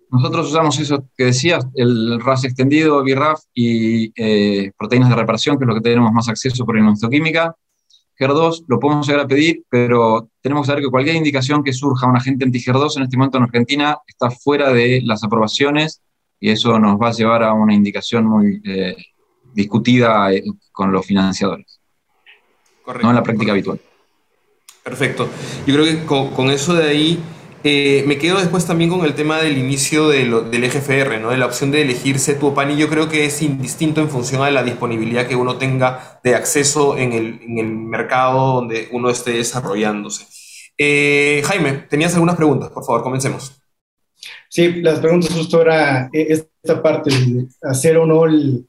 Nosotros 0.09 0.47
usamos 0.47 0.79
eso 0.79 1.03
que 1.17 1.25
decías, 1.25 1.67
el 1.75 2.19
RAS 2.21 2.45
extendido, 2.45 3.03
BRAF 3.03 3.41
y 3.53 4.11
eh, 4.15 4.71
proteínas 4.77 5.09
de 5.09 5.15
reparación, 5.15 5.57
que 5.57 5.65
es 5.65 5.67
lo 5.67 5.75
que 5.75 5.81
tenemos 5.81 6.13
más 6.13 6.29
acceso 6.29 6.65
por 6.65 6.77
inmunoquímica. 6.77 7.53
HER2 8.17 8.65
lo 8.67 8.79
podemos 8.79 9.05
llegar 9.05 9.25
a 9.25 9.27
pedir, 9.27 9.63
pero 9.69 10.29
tenemos 10.41 10.63
que 10.63 10.67
saber 10.67 10.83
que 10.83 10.89
cualquier 10.89 11.15
indicación 11.15 11.63
que 11.63 11.73
surja 11.73 12.07
un 12.07 12.15
agente 12.15 12.45
anti-HER2 12.45 12.97
en 12.97 13.03
este 13.03 13.17
momento 13.17 13.37
en 13.37 13.43
Argentina 13.43 13.97
está 14.07 14.31
fuera 14.31 14.71
de 14.71 15.01
las 15.03 15.23
aprobaciones 15.23 16.01
y 16.39 16.49
eso 16.51 16.79
nos 16.79 16.97
va 16.99 17.09
a 17.09 17.13
llevar 17.13 17.43
a 17.43 17.53
una 17.53 17.73
indicación 17.73 18.25
muy 18.25 18.61
eh, 18.65 18.95
discutida 19.53 20.31
eh, 20.33 20.43
con 20.71 20.91
los 20.91 21.05
financiadores. 21.05 21.79
Correcto, 22.83 23.05
no 23.05 23.11
en 23.11 23.15
la 23.15 23.23
práctica 23.23 23.51
habitual. 23.51 23.79
Perfecto. 24.83 25.29
Yo 25.67 25.75
creo 25.75 25.85
que 25.85 26.05
con 26.05 26.49
eso 26.49 26.73
de 26.73 26.87
ahí 26.87 27.19
eh, 27.63 28.03
me 28.07 28.17
quedo 28.17 28.39
después 28.39 28.65
también 28.65 28.89
con 28.89 29.03
el 29.03 29.15
tema 29.15 29.41
del 29.41 29.57
inicio 29.57 30.07
del 30.07 30.63
EGFR, 30.63 31.19
¿no? 31.19 31.31
de 31.31 31.37
la 31.37 31.45
opción 31.45 31.71
de 31.71 31.81
elegirse 31.81 32.35
tu 32.35 32.47
OPAN, 32.47 32.71
y 32.71 32.77
yo 32.77 32.87
creo 32.87 33.09
que 33.09 33.25
es 33.25 33.41
indistinto 33.41 33.99
en 33.99 34.09
función 34.09 34.45
de 34.45 34.51
la 34.51 34.63
disponibilidad 34.63 35.27
que 35.27 35.35
uno 35.35 35.57
tenga 35.57 36.21
de 36.23 36.35
acceso 36.35 36.97
en 36.97 37.11
el, 37.11 37.41
en 37.41 37.57
el 37.57 37.67
mercado 37.67 38.55
donde 38.55 38.87
uno 38.91 39.09
esté 39.09 39.31
desarrollándose. 39.31 40.25
Eh, 40.77 41.41
Jaime, 41.43 41.85
tenías 41.89 42.13
algunas 42.13 42.37
preguntas, 42.37 42.69
por 42.69 42.85
favor, 42.85 43.03
comencemos. 43.03 43.61
Sí, 44.47 44.81
las 44.81 44.99
preguntas 44.99 45.33
justo 45.33 45.61
era 45.61 46.09
eh, 46.13 46.27
esta 46.29 46.81
parte 46.81 47.11
de 47.11 47.47
hacer 47.61 47.97
o 47.97 48.05
no, 48.05 48.23
agregar 48.23 48.63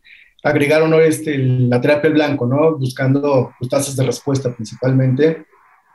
no 0.89 1.01
este, 1.01 1.39
la 1.39 1.81
terapia 1.81 2.11
blanco, 2.11 2.47
¿no? 2.47 2.77
Buscando 2.79 3.53
pues, 3.59 3.71
tasas 3.71 3.97
de 3.97 4.05
respuesta 4.05 4.55
principalmente 4.55 5.47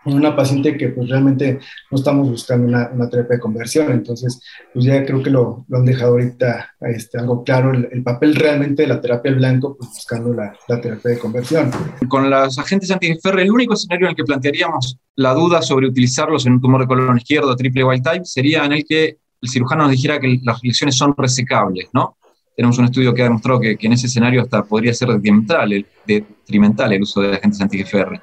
una 0.05 0.35
paciente 0.35 0.77
que 0.77 0.89
pues 0.89 1.09
realmente 1.09 1.59
no 1.89 1.97
estamos 1.97 2.29
buscando 2.29 2.67
una, 2.67 2.89
una 2.93 3.09
terapia 3.09 3.35
de 3.35 3.41
conversión, 3.41 3.91
entonces 3.91 4.41
pues 4.73 4.85
ya 4.85 5.03
creo 5.05 5.23
que 5.23 5.29
lo, 5.29 5.65
lo 5.67 5.77
han 5.77 5.85
dejado 5.85 6.11
ahorita 6.11 6.75
este, 6.81 7.17
algo 7.17 7.43
claro, 7.43 7.71
el, 7.73 8.03
papel 8.03 8.35
realmente 8.35 8.83
de 8.83 8.89
la 8.89 9.01
terapia 9.01 9.31
blanco, 9.33 9.75
pues 9.77 9.89
buscando 9.89 10.33
la, 10.33 10.55
la 10.67 10.79
terapia 10.79 11.11
de 11.11 11.19
conversión. 11.19 11.71
Con 12.07 12.29
los 12.29 12.59
agentes 12.59 12.91
anti 12.91 13.07
el 13.23 13.51
único 13.51 13.73
escenario 13.73 14.05
en 14.05 14.11
el 14.11 14.15
que 14.15 14.23
plantearíamos 14.23 14.97
la 15.15 15.33
duda 15.33 15.61
sobre 15.61 15.87
utilizarlos 15.87 16.45
en 16.45 16.53
un 16.53 16.61
tumor 16.61 16.81
de 16.81 16.87
colon 16.87 17.17
izquierdo 17.17 17.55
triple 17.55 17.83
wild 17.83 18.03
type 18.03 18.25
sería 18.25 18.65
en 18.65 18.73
el 18.73 18.85
que 18.85 19.17
el 19.41 19.49
cirujano 19.49 19.83
nos 19.83 19.91
dijera 19.91 20.19
que 20.19 20.39
las 20.43 20.63
lesiones 20.63 20.95
son 20.95 21.13
resecables, 21.17 21.89
¿no? 21.93 22.17
Tenemos 22.55 22.77
un 22.77 22.85
estudio 22.85 23.13
que 23.13 23.21
ha 23.21 23.25
demostrado 23.25 23.59
que, 23.59 23.77
que 23.77 23.87
en 23.87 23.93
ese 23.93 24.07
escenario 24.07 24.41
hasta 24.41 24.63
podría 24.63 24.93
ser 24.93 25.09
detrimental 25.09 25.73
el, 25.73 25.85
detrimental 26.05 26.93
el 26.93 27.01
uso 27.01 27.21
de 27.21 27.35
agentes 27.35 27.61
anti-GFR. 27.61 28.21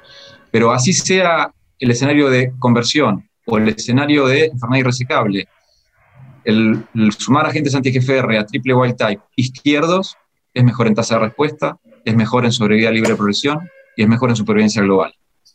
Pero 0.51 0.71
así 0.71 0.93
sea 0.93 1.51
el 1.79 1.91
escenario 1.91 2.29
de 2.29 2.53
conversión 2.59 3.29
o 3.45 3.57
el 3.57 3.69
escenario 3.69 4.25
de 4.27 4.45
enfermedad 4.45 4.79
irresecable, 4.79 5.47
el, 6.43 6.85
sumar 7.17 7.45
agentes 7.45 7.75
anti-GFR 7.75 8.37
a 8.37 8.45
triple 8.45 8.73
wild 8.73 8.95
type 8.95 9.21
izquierdos 9.35 10.17
es 10.53 10.63
mejor 10.63 10.87
en 10.87 10.95
tasa 10.95 11.15
de 11.15 11.21
respuesta, 11.21 11.77
es 12.05 12.15
mejor 12.15 12.45
en 12.45 12.51
sobrevida 12.51 12.91
libre 12.91 13.11
de 13.11 13.15
progresión 13.15 13.69
y 13.95 14.03
es 14.03 14.09
mejor 14.09 14.29
en 14.29 14.35
supervivencia 14.35 14.81
global. 14.81 15.13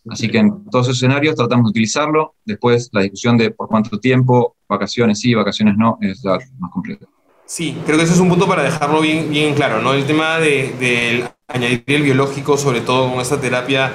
Así 0.09 0.29
que 0.29 0.39
en 0.39 0.65
todos 0.71 0.87
esos 0.87 0.99
escenarios 0.99 1.35
tratamos 1.37 1.67
de 1.67 1.71
utilizarlo. 1.71 2.35
Después 2.45 2.89
la 2.93 3.03
discusión 3.03 3.37
de 3.37 3.51
por 3.51 3.69
cuánto 3.69 3.99
tiempo, 4.01 4.57
vacaciones 4.69 5.21
sí, 5.21 5.35
vacaciones 5.35 5.77
no, 5.77 5.99
es 6.01 6.25
más 6.25 6.71
compleja. 6.73 7.07
Sí, 7.49 7.79
creo 7.87 7.97
que 7.97 8.05
ese 8.05 8.13
es 8.13 8.21
un 8.21 8.29
punto 8.29 8.47
para 8.47 8.63
dejarlo 8.63 9.01
bien, 9.01 9.55
claro, 9.55 9.81
¿no? 9.81 9.95
El 9.95 10.05
tema 10.05 10.39
de, 10.39 11.25
añadir 11.49 11.83
el 11.87 12.03
biológico, 12.03 12.59
sobre 12.59 12.83
todo 12.83 13.11
con 13.11 13.23
esta 13.23 13.41
terapia 13.41 13.93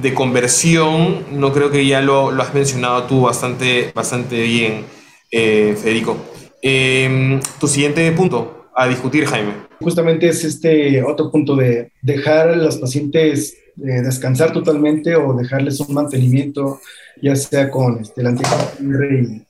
de 0.00 0.14
conversión, 0.14 1.24
no 1.32 1.52
creo 1.52 1.72
que 1.72 1.84
ya 1.84 2.00
lo, 2.00 2.30
lo 2.30 2.40
has 2.44 2.54
mencionado 2.54 3.02
tú 3.04 3.22
bastante, 3.22 3.90
bastante 3.92 4.40
bien, 4.42 4.84
eh, 5.32 5.76
Federico. 5.82 6.16
Em, 6.62 7.40
tu 7.58 7.66
siguiente 7.66 8.10
punto 8.12 8.68
a 8.72 8.86
discutir, 8.86 9.26
Jaime. 9.26 9.52
Justamente 9.80 10.28
es 10.28 10.44
este 10.44 11.02
otro 11.02 11.28
punto 11.32 11.56
de 11.56 11.90
dejar 12.02 12.50
a 12.50 12.56
los 12.56 12.76
pacientes 12.76 13.56
eh, 13.78 14.02
descansar 14.02 14.52
totalmente 14.52 15.16
o 15.16 15.34
dejarles 15.34 15.80
un 15.80 15.92
mantenimiento, 15.92 16.80
ya 17.20 17.34
sea 17.34 17.68
con 17.68 18.00
este, 18.00 18.22
la 18.22 18.36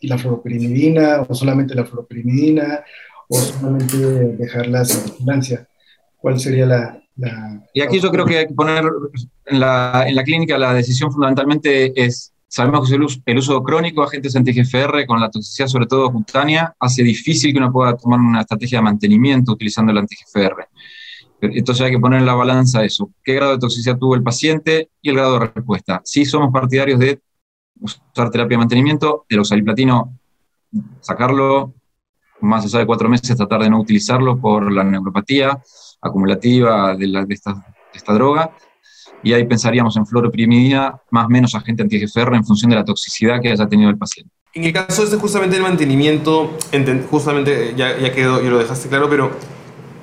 y, 0.01 0.09
la 0.09 0.17
fluoropirimidina, 0.17 1.27
o 1.29 1.35
solamente 1.35 1.75
la 1.75 1.85
fluoropirimidina, 1.85 2.83
o 3.33 3.35
solamente 3.35 3.97
dejarlas 3.97 4.95
en 4.95 5.13
vigilancia. 5.13 5.69
¿Cuál 6.19 6.39
sería 6.39 6.67
la, 6.67 7.03
y 7.75 7.81
aquí 7.83 8.01
yo 8.01 8.11
creo 8.11 8.25
que 8.25 8.39
hay 8.39 8.47
que 8.47 8.55
poner 8.55 8.85
en 9.47 9.61
la, 9.61 10.05
en 10.07 10.15
la 10.15 10.25
clínica 10.25 10.57
la 10.57 10.73
decisión 10.73 11.13
fundamentalmente 11.13 11.93
es, 12.03 12.33
sabemos 12.49 12.89
que 12.89 12.97
el 12.97 13.03
uso, 13.03 13.21
el 13.27 13.39
uso 13.39 13.63
crónico 13.63 14.01
de 14.01 14.07
agentes 14.07 14.35
anti-GFR 14.35 15.07
con 15.07 15.21
la 15.21 15.31
toxicidad 15.31 15.69
sobre 15.69 15.87
todo 15.87 16.11
cutánea 16.11 16.75
hace 16.81 17.03
difícil 17.03 17.53
que 17.53 17.59
uno 17.59 17.71
pueda 17.71 17.97
tomar 17.97 18.19
una 18.19 18.41
estrategia 18.41 18.79
de 18.79 18.85
mantenimiento 18.85 19.53
utilizando 19.53 19.93
el 19.93 19.99
anti-GFR. 19.99 20.69
Entonces 21.43 21.85
hay 21.85 21.93
que 21.93 21.99
poner 21.99 22.21
en 22.21 22.27
la 22.27 22.35
balanza 22.35 22.85
eso, 22.85 23.11
qué 23.23 23.35
grado 23.35 23.53
de 23.53 23.59
toxicidad 23.59 23.99
tuvo 23.99 24.15
el 24.15 24.23
paciente 24.23 24.91
y 25.03 25.11
el 25.11 25.17
grado 25.17 25.39
de 25.39 25.47
respuesta. 25.47 26.01
Si 26.05 26.25
somos 26.25 26.53
partidarios 26.53 26.99
de 26.99 27.21
usar 27.81 28.31
terapia 28.31 28.57
de 28.57 28.59
mantenimiento, 28.59 29.27
el 29.29 29.41
oxaliplatino, 29.41 30.17
sacarlo, 31.01 31.75
más 32.43 32.65
allá 32.65 32.81
de 32.81 32.87
cuatro 32.87 33.09
meses 33.09 33.37
tratar 33.37 33.63
de 33.63 33.71
no 33.71 33.81
utilizarlo 33.81 34.39
por 34.39 34.71
la 34.71 34.85
neuropatía, 34.85 35.63
acumulativa 36.01 36.95
de, 36.97 37.07
la, 37.07 37.25
de, 37.25 37.35
esta, 37.35 37.65
esta, 37.95 38.13
droga, 38.13 38.51
y 39.23 39.33
ahí 39.33 39.45
pensaríamos 39.47 39.97
en 39.97 40.07
fluoroprimidina 40.07 41.01
más 41.11 41.27
o 41.27 41.29
menos 41.29 41.55
agente 41.55 41.83
anti-GFR 41.83 42.35
en 42.35 42.45
función 42.45 42.71
de 42.71 42.77
la 42.77 42.85
toxicidad 42.85 43.41
que 43.41 43.51
haya 43.51 43.67
tenido 43.69 43.89
el 43.89 43.97
paciente. 43.97 44.33
En 44.55 44.65
el 44.65 44.73
caso 44.73 45.05
este 45.05 45.17
justamente 45.17 45.57
del 45.57 45.63
mantenimiento, 45.63 46.59
justamente 47.11 47.75
ya, 47.77 47.99
ya 47.99 48.13
quedó, 48.13 48.43
ya 48.43 48.51
lo 48.51 48.59
dejaste 48.59 48.89
claro, 48.89 49.09
pero 49.09 49.31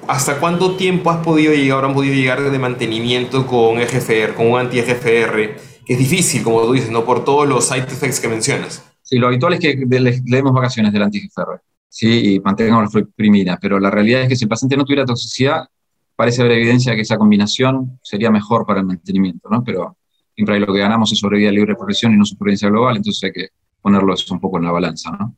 ¿hasta 0.08 0.40
cuánto 0.40 0.76
tiempo 0.76 1.12
has 1.12 1.24
podido 1.24 1.54
llegar, 1.54 1.86
han 1.86 1.94
podido 1.94 2.16
llegar 2.16 2.42
de 2.42 2.60
mantenimiento 2.60 3.46
con 3.46 3.80
EGFR, 3.80 4.34
con 4.34 4.48
un 4.52 4.60
anti-EGFR? 4.60 5.70
Que 5.86 5.94
es 5.94 6.00
difícil, 6.00 6.44
como 6.44 6.62
tú 6.64 6.74
dices, 6.74 6.90
¿no? 6.90 7.06
Por 7.06 7.24
todos 7.24 7.48
los 7.48 7.66
side 7.68 7.84
effects 7.84 8.20
que 8.20 8.28
mencionas. 8.28 8.84
Sí, 9.04 9.18
lo 9.18 9.28
habitual 9.28 9.54
es 9.54 9.60
que 9.60 9.76
le, 9.88 10.20
demos 10.24 10.54
vacaciones 10.54 10.94
del 10.94 11.04
anti-EGFR, 11.04 11.62
sí, 11.90 12.36
y 12.36 12.40
mantengamos 12.40 12.84
la 12.84 12.90
fluoroprimidina, 12.90 13.58
pero 13.62 13.80
la 13.80 13.92
realidad 13.92 14.22
es 14.22 14.30
que 14.30 14.36
si 14.36 14.46
el 14.46 14.50
paciente 14.50 14.78
no 14.78 14.86
tuviera 14.86 15.06
toxicidad, 15.06 15.68
parece 16.16 16.42
haber 16.42 16.54
evidencia 16.54 16.96
que 16.96 17.02
esa 17.02 17.18
combinación 17.18 18.00
sería 18.02 18.32
mejor 18.32 18.66
para 18.66 18.80
el 18.80 18.86
mantenimiento, 18.86 19.50
¿no? 19.50 19.64
Pero 19.64 19.98
siempre 20.36 20.56
hay 20.56 20.62
lo 20.62 20.74
que 20.74 20.80
ganamos 20.80 21.12
es 21.12 21.20
sobrevida 21.20 21.52
libre 21.52 21.74
de 21.74 21.78
progresión 21.78 22.14
y 22.14 22.18
no 22.18 22.26
supervivencia 22.26 22.70
global, 22.70 22.98
entonces 22.98 23.24
hay 23.24 23.32
que 23.32 23.48
ponerlo 23.82 24.14
eso 24.14 24.34
un 24.34 24.40
poco 24.40 24.58
en 24.58 24.66
la 24.66 24.72
balanza, 24.72 25.12
¿no? 25.12 25.36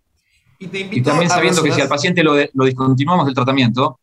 Y, 0.60 1.02
también 1.02 1.28
sabiendo 1.28 1.64
que 1.64 1.72
si 1.72 1.82
al 1.82 1.88
paciente 1.88 2.24
lo, 2.24 2.36
lo 2.54 2.66
discontinuamos 2.66 3.26
del 3.26 3.34
tratamiento, 3.34 4.00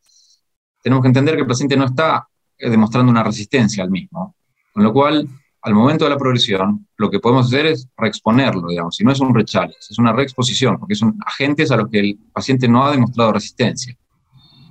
tenemos 0.82 1.02
que 1.02 1.08
entender 1.08 1.36
que 1.36 1.42
el 1.42 1.46
paciente 1.46 1.76
no 1.76 1.84
está 1.84 2.26
eh, 2.58 2.68
demostrando 2.68 3.10
una 3.10 3.22
resistencia 3.22 3.84
al 3.84 3.90
mismo. 3.90 4.34
Con 4.72 4.82
lo 4.82 4.92
cual, 4.92 5.28
al 5.62 5.74
momento 5.74 6.04
de 6.04 6.10
la 6.10 6.16
progresión, 6.16 6.86
lo 6.96 7.10
que 7.10 7.18
podemos 7.18 7.46
hacer 7.46 7.66
es 7.66 7.88
reexponerlo, 7.96 8.68
digamos, 8.68 8.96
si 8.96 9.04
no 9.04 9.12
es 9.12 9.20
un 9.20 9.34
rechales, 9.34 9.88
es 9.90 9.98
una 9.98 10.12
reexposición, 10.12 10.78
porque 10.78 10.94
son 10.94 11.18
agentes 11.26 11.70
a 11.70 11.76
los 11.76 11.88
que 11.88 12.00
el 12.00 12.18
paciente 12.32 12.68
no 12.68 12.84
ha 12.84 12.92
demostrado 12.92 13.32
resistencia. 13.32 13.96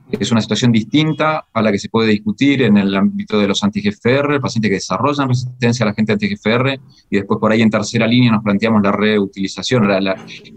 Es 0.09 0.31
una 0.31 0.39
situación 0.39 0.71
distinta 0.71 1.47
a 1.51 1.61
la 1.61 1.69
que 1.69 1.79
se 1.79 1.89
puede 1.89 2.11
discutir 2.11 2.61
en 2.61 2.77
el 2.77 2.95
ámbito 2.95 3.37
de 3.37 3.47
los 3.47 3.61
anti-GFR, 3.61 4.35
el 4.35 4.41
paciente 4.41 4.69
que 4.69 4.75
desarrolla 4.75 5.25
resistencia 5.25 5.83
a 5.83 5.89
la 5.89 5.93
gente 5.93 6.13
anti-GFR, 6.13 6.79
y 7.09 7.17
después 7.17 7.39
por 7.39 7.51
ahí 7.51 7.61
en 7.61 7.69
tercera 7.69 8.07
línea 8.07 8.31
nos 8.31 8.43
planteamos 8.43 8.81
la 8.81 8.93
reutilización, 8.93 9.89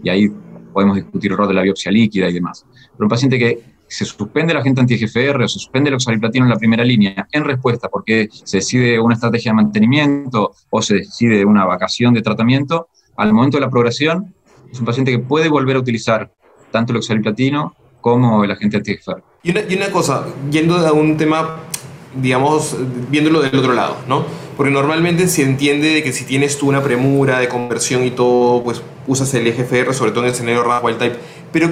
y 0.03 0.09
ahí 0.09 0.29
podemos 0.71 0.95
discutir 0.95 1.31
el 1.31 1.37
rol 1.37 1.49
de 1.49 1.53
la 1.53 1.63
biopsia 1.63 1.91
líquida 1.91 2.29
y 2.29 2.33
demás. 2.33 2.65
Pero 2.93 3.05
un 3.05 3.09
paciente 3.09 3.37
que 3.37 3.61
se 3.91 4.05
suspende 4.05 4.53
la 4.53 4.63
gente 4.63 4.79
anti-GFR 4.79 5.43
o 5.43 5.47
se 5.47 5.59
suspende 5.59 5.89
el 5.89 5.95
oxaliplatino 5.95 6.45
en 6.45 6.51
la 6.51 6.57
primera 6.57 6.83
línea 6.83 7.27
en 7.31 7.43
respuesta 7.43 7.89
porque 7.89 8.29
se 8.31 8.57
decide 8.57 8.99
una 8.99 9.15
estrategia 9.15 9.51
de 9.51 9.55
mantenimiento 9.55 10.53
o 10.69 10.81
se 10.81 10.95
decide 10.95 11.43
una 11.43 11.65
vacación 11.65 12.13
de 12.13 12.21
tratamiento, 12.21 12.87
al 13.17 13.33
momento 13.33 13.57
de 13.57 13.61
la 13.61 13.69
progresión 13.69 14.33
es 14.71 14.79
un 14.79 14.85
paciente 14.85 15.11
que 15.11 15.19
puede 15.19 15.49
volver 15.49 15.75
a 15.75 15.79
utilizar 15.79 16.31
tanto 16.71 16.93
el 16.93 16.97
oxaliplatino 16.97 17.75
como 17.99 18.45
el 18.45 18.51
agente 18.51 18.77
anti-GFR. 18.77 19.21
Y 19.43 19.51
una, 19.51 19.61
y 19.67 19.75
una 19.75 19.91
cosa, 19.91 20.25
yendo 20.49 20.77
a 20.77 20.93
un 20.93 21.17
tema, 21.17 21.57
digamos, 22.15 22.77
viéndolo 23.09 23.41
del 23.41 23.57
otro 23.57 23.73
lado, 23.73 23.97
¿no? 24.07 24.23
Porque 24.55 24.71
normalmente 24.71 25.27
se 25.27 25.43
entiende 25.43 25.89
de 25.89 26.01
que 26.03 26.13
si 26.13 26.23
tienes 26.23 26.57
tú 26.57 26.69
una 26.69 26.81
premura 26.81 27.39
de 27.39 27.49
conversión 27.49 28.05
y 28.05 28.11
todo, 28.11 28.63
pues 28.63 28.81
usas 29.05 29.33
el 29.33 29.47
EGFR, 29.47 29.93
sobre 29.93 30.11
todo 30.11 30.21
en 30.21 30.27
el 30.27 30.31
escenario 30.31 30.63
RAS 30.63 30.81
wild 30.81 30.97
type. 30.97 31.17
Pero 31.51 31.69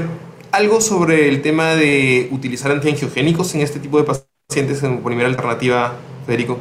algo 0.52 0.82
sobre 0.82 1.30
el 1.30 1.42
tema 1.42 1.76
de 1.76 2.28
utilizar 2.32 2.72
antiangiogénicos 2.72 3.54
en 3.56 3.62
este 3.62 3.80
tipo 3.80 3.98
de 3.98 4.04
pacientes 4.04 4.84
en 4.84 5.04
primera 5.04 5.28
alternativa, 5.28 5.96
Federico. 6.26 6.58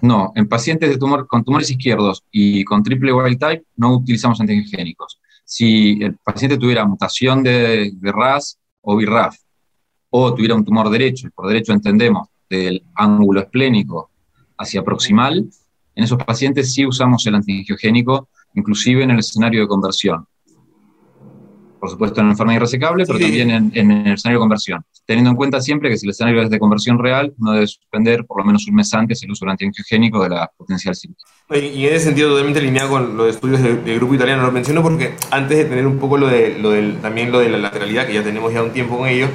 No, 0.00 0.32
en 0.34 0.48
pacientes 0.48 0.90
de 0.90 0.98
tumor, 0.98 1.26
con 1.28 1.44
tumores 1.44 1.70
izquierdos 1.70 2.24
y 2.30 2.64
con 2.64 2.82
triple 2.82 3.12
wild 3.12 3.38
type 3.38 3.64
no 3.76 3.96
utilizamos 3.96 4.40
antiangiogénicos. 4.40 5.20
Si 5.44 6.02
el 6.02 6.16
paciente 6.16 6.58
tuviera 6.58 6.84
mutación 6.84 7.42
de, 7.42 7.92
RAS 8.00 8.58
o 8.80 8.96
BRAF 8.96 9.36
o 10.10 10.34
tuviera 10.34 10.54
un 10.54 10.64
tumor 10.64 10.90
derecho, 10.90 11.28
y 11.28 11.30
por 11.30 11.46
derecho 11.46 11.72
entendemos 11.72 12.28
del 12.50 12.82
ángulo 12.96 13.40
esplénico 13.40 14.10
hacia 14.58 14.82
proximal, 14.82 15.48
en 15.94 16.04
esos 16.04 16.22
pacientes 16.24 16.72
sí 16.74 16.84
usamos 16.84 17.26
el 17.26 17.36
antiangiogénico, 17.36 18.28
inclusive 18.54 19.04
en 19.04 19.12
el 19.12 19.20
escenario 19.20 19.60
de 19.60 19.68
conversión 19.68 20.26
por 21.82 21.90
supuesto 21.90 22.20
en 22.20 22.28
enfermedad 22.28 22.58
irresecable, 22.58 23.04
pero 23.04 23.18
también 23.18 23.50
en, 23.50 23.90
el 23.90 24.12
escenario 24.12 24.38
de 24.38 24.42
conversión. 24.42 24.84
Teniendo 25.04 25.30
en 25.30 25.36
cuenta 25.36 25.60
siempre 25.60 25.90
que 25.90 25.96
si 25.96 26.06
el 26.06 26.10
escenario 26.10 26.40
es 26.40 26.48
de 26.48 26.60
conversión 26.60 26.96
real, 26.96 27.34
uno 27.40 27.54
debe 27.54 27.66
suspender 27.66 28.24
por 28.24 28.38
lo 28.38 28.44
menos 28.44 28.68
un 28.68 28.76
mes 28.76 28.94
antes 28.94 29.20
el 29.24 29.32
uso 29.32 29.44
del 29.44 29.50
antiangiogénico 29.50 30.22
de 30.22 30.28
la 30.28 30.48
potencial 30.56 30.94
cirugía. 30.94 31.26
Y 31.50 31.88
en 31.88 31.94
ese 31.96 32.04
sentido 32.04 32.28
totalmente 32.28 32.60
alineado 32.60 32.88
con 32.90 33.16
los 33.16 33.34
estudios 33.34 33.60
del, 33.60 33.96
grupo 33.96 34.14
italiano, 34.14 34.44
lo 34.44 34.52
menciono 34.52 34.80
porque 34.80 35.16
antes 35.32 35.58
de 35.58 35.64
tener 35.64 35.84
un 35.88 35.98
poco 35.98 36.18
lo 36.18 36.28
de, 36.28 36.56
lo 36.56 36.70
del, 36.70 36.98
también 36.98 37.32
lo 37.32 37.40
de 37.40 37.48
la 37.48 37.58
lateralidad, 37.58 38.06
que 38.06 38.14
ya 38.14 38.22
tenemos 38.22 38.54
ya 38.54 38.62
un 38.62 38.70
tiempo 38.70 38.98
con 38.98 39.08
ello, 39.08 39.26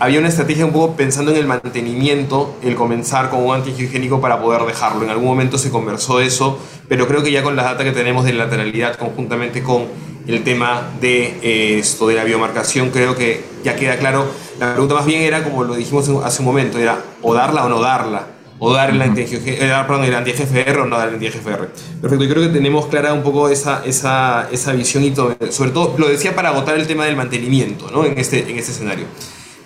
había 0.00 0.18
una 0.18 0.28
estrategia 0.28 0.64
un 0.64 0.72
poco 0.72 0.96
pensando 0.96 1.30
en 1.30 1.36
el 1.36 1.46
mantenimiento, 1.46 2.56
el 2.62 2.74
comenzar 2.74 3.28
con 3.28 3.44
un 3.44 3.54
antiangiogénico 3.54 4.18
para 4.18 4.40
poder 4.40 4.62
dejarlo. 4.62 5.04
En 5.04 5.10
algún 5.10 5.26
momento 5.26 5.58
se 5.58 5.70
conversó 5.70 6.22
eso, 6.22 6.58
pero 6.88 7.06
creo 7.06 7.22
que 7.22 7.30
ya 7.30 7.42
con 7.42 7.54
la 7.54 7.64
data 7.64 7.84
que 7.84 7.92
tenemos 7.92 8.24
de 8.24 8.32
lateralidad 8.32 8.96
conjuntamente 8.96 9.62
con 9.62 10.15
el 10.26 10.42
tema 10.44 10.90
de 11.00 11.38
eh, 11.42 11.78
esto 11.78 12.08
de 12.08 12.14
la 12.14 12.24
biomarcación, 12.24 12.90
creo 12.90 13.14
que 13.14 13.44
ya 13.64 13.76
queda 13.76 13.96
claro. 13.96 14.26
La 14.58 14.72
pregunta 14.72 14.94
más 14.94 15.06
bien 15.06 15.22
era, 15.22 15.44
como 15.44 15.64
lo 15.64 15.74
dijimos 15.74 16.08
hace 16.24 16.40
un 16.40 16.46
momento, 16.46 16.78
era 16.78 16.98
o 17.22 17.34
darla 17.34 17.64
o 17.64 17.68
no 17.68 17.80
darla, 17.80 18.26
o 18.58 18.72
dar 18.72 18.90
el 18.90 19.00
anti-GFR 19.02 20.80
o 20.80 20.86
no 20.86 20.96
dar 20.96 21.08
el 21.08 21.14
anti-GFR. 21.14 21.68
Perfecto, 22.00 22.24
yo 22.24 22.30
creo 22.30 22.42
que 22.44 22.54
tenemos 22.54 22.86
clara 22.86 23.12
un 23.12 23.22
poco 23.22 23.48
esa, 23.48 23.84
esa, 23.84 24.48
esa 24.50 24.72
visión 24.72 25.04
y 25.04 25.10
todo, 25.10 25.36
sobre 25.50 25.70
todo 25.70 25.94
lo 25.98 26.08
decía 26.08 26.34
para 26.34 26.48
agotar 26.48 26.76
el 26.76 26.86
tema 26.86 27.04
del 27.04 27.16
mantenimiento 27.16 27.90
¿no? 27.90 28.04
en, 28.04 28.18
este, 28.18 28.50
en 28.50 28.58
este 28.58 28.72
escenario. 28.72 29.06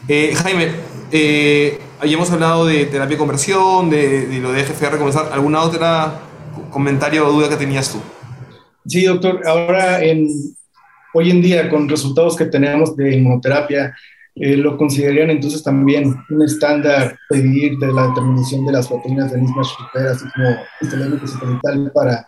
Eh, 0.08 0.34
Jaime, 0.34 0.72
eh, 1.12 1.78
habíamos 2.00 2.30
hablado 2.30 2.66
de 2.66 2.86
terapia 2.86 3.14
de 3.14 3.18
conversión, 3.18 3.90
de, 3.90 4.26
de 4.26 4.38
lo 4.40 4.52
de 4.52 4.64
GFR 4.64 4.98
comenzar. 4.98 5.30
¿Alguna 5.32 5.62
otra 5.62 6.20
comentario 6.70 7.26
o 7.28 7.32
duda 7.32 7.48
que 7.48 7.56
tenías 7.56 7.90
tú? 7.90 8.00
Sí, 8.90 9.04
doctor. 9.04 9.40
Ahora, 9.46 10.02
en, 10.02 10.26
hoy 11.14 11.30
en 11.30 11.40
día, 11.40 11.70
con 11.70 11.88
resultados 11.88 12.36
que 12.36 12.46
tenemos 12.46 12.96
de 12.96 13.14
inmunoterapia, 13.14 13.94
eh, 14.34 14.56
¿lo 14.56 14.76
considerarían 14.76 15.30
entonces 15.30 15.62
también 15.62 16.16
un 16.28 16.42
estándar 16.42 17.16
pedir 17.28 17.78
de 17.78 17.92
la 17.92 18.08
determinación 18.08 18.66
de 18.66 18.72
las 18.72 18.88
proteínas 18.88 19.30
de 19.30 19.42
misma 19.42 19.62
estructura, 19.62 20.10
así 20.10 20.24
como 20.34 20.48
este 20.80 21.90
para, 21.94 22.26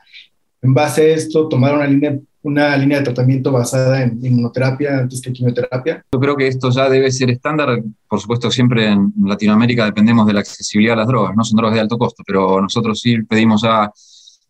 en 0.62 0.72
base 0.72 1.02
a 1.02 1.14
esto, 1.16 1.48
tomar 1.48 1.74
una 1.74 1.88
línea, 1.88 2.16
una 2.42 2.76
línea 2.76 2.98
de 2.98 3.04
tratamiento 3.06 3.50
basada 3.50 4.00
en 4.00 4.24
inmunoterapia 4.24 4.98
antes 4.98 5.20
que 5.20 5.32
quimioterapia? 5.32 6.04
Yo 6.12 6.20
creo 6.20 6.36
que 6.36 6.46
esto 6.46 6.70
ya 6.70 6.88
debe 6.88 7.10
ser 7.10 7.28
estándar. 7.30 7.82
Por 8.08 8.20
supuesto, 8.20 8.52
siempre 8.52 8.86
en 8.86 9.12
Latinoamérica 9.24 9.84
dependemos 9.84 10.28
de 10.28 10.34
la 10.34 10.40
accesibilidad 10.40 10.94
a 10.94 10.98
las 10.98 11.08
drogas, 11.08 11.34
no 11.36 11.42
son 11.42 11.56
drogas 11.56 11.74
de 11.74 11.80
alto 11.80 11.98
costo, 11.98 12.22
pero 12.24 12.60
nosotros 12.60 13.00
sí 13.00 13.20
pedimos 13.22 13.64
a 13.64 13.90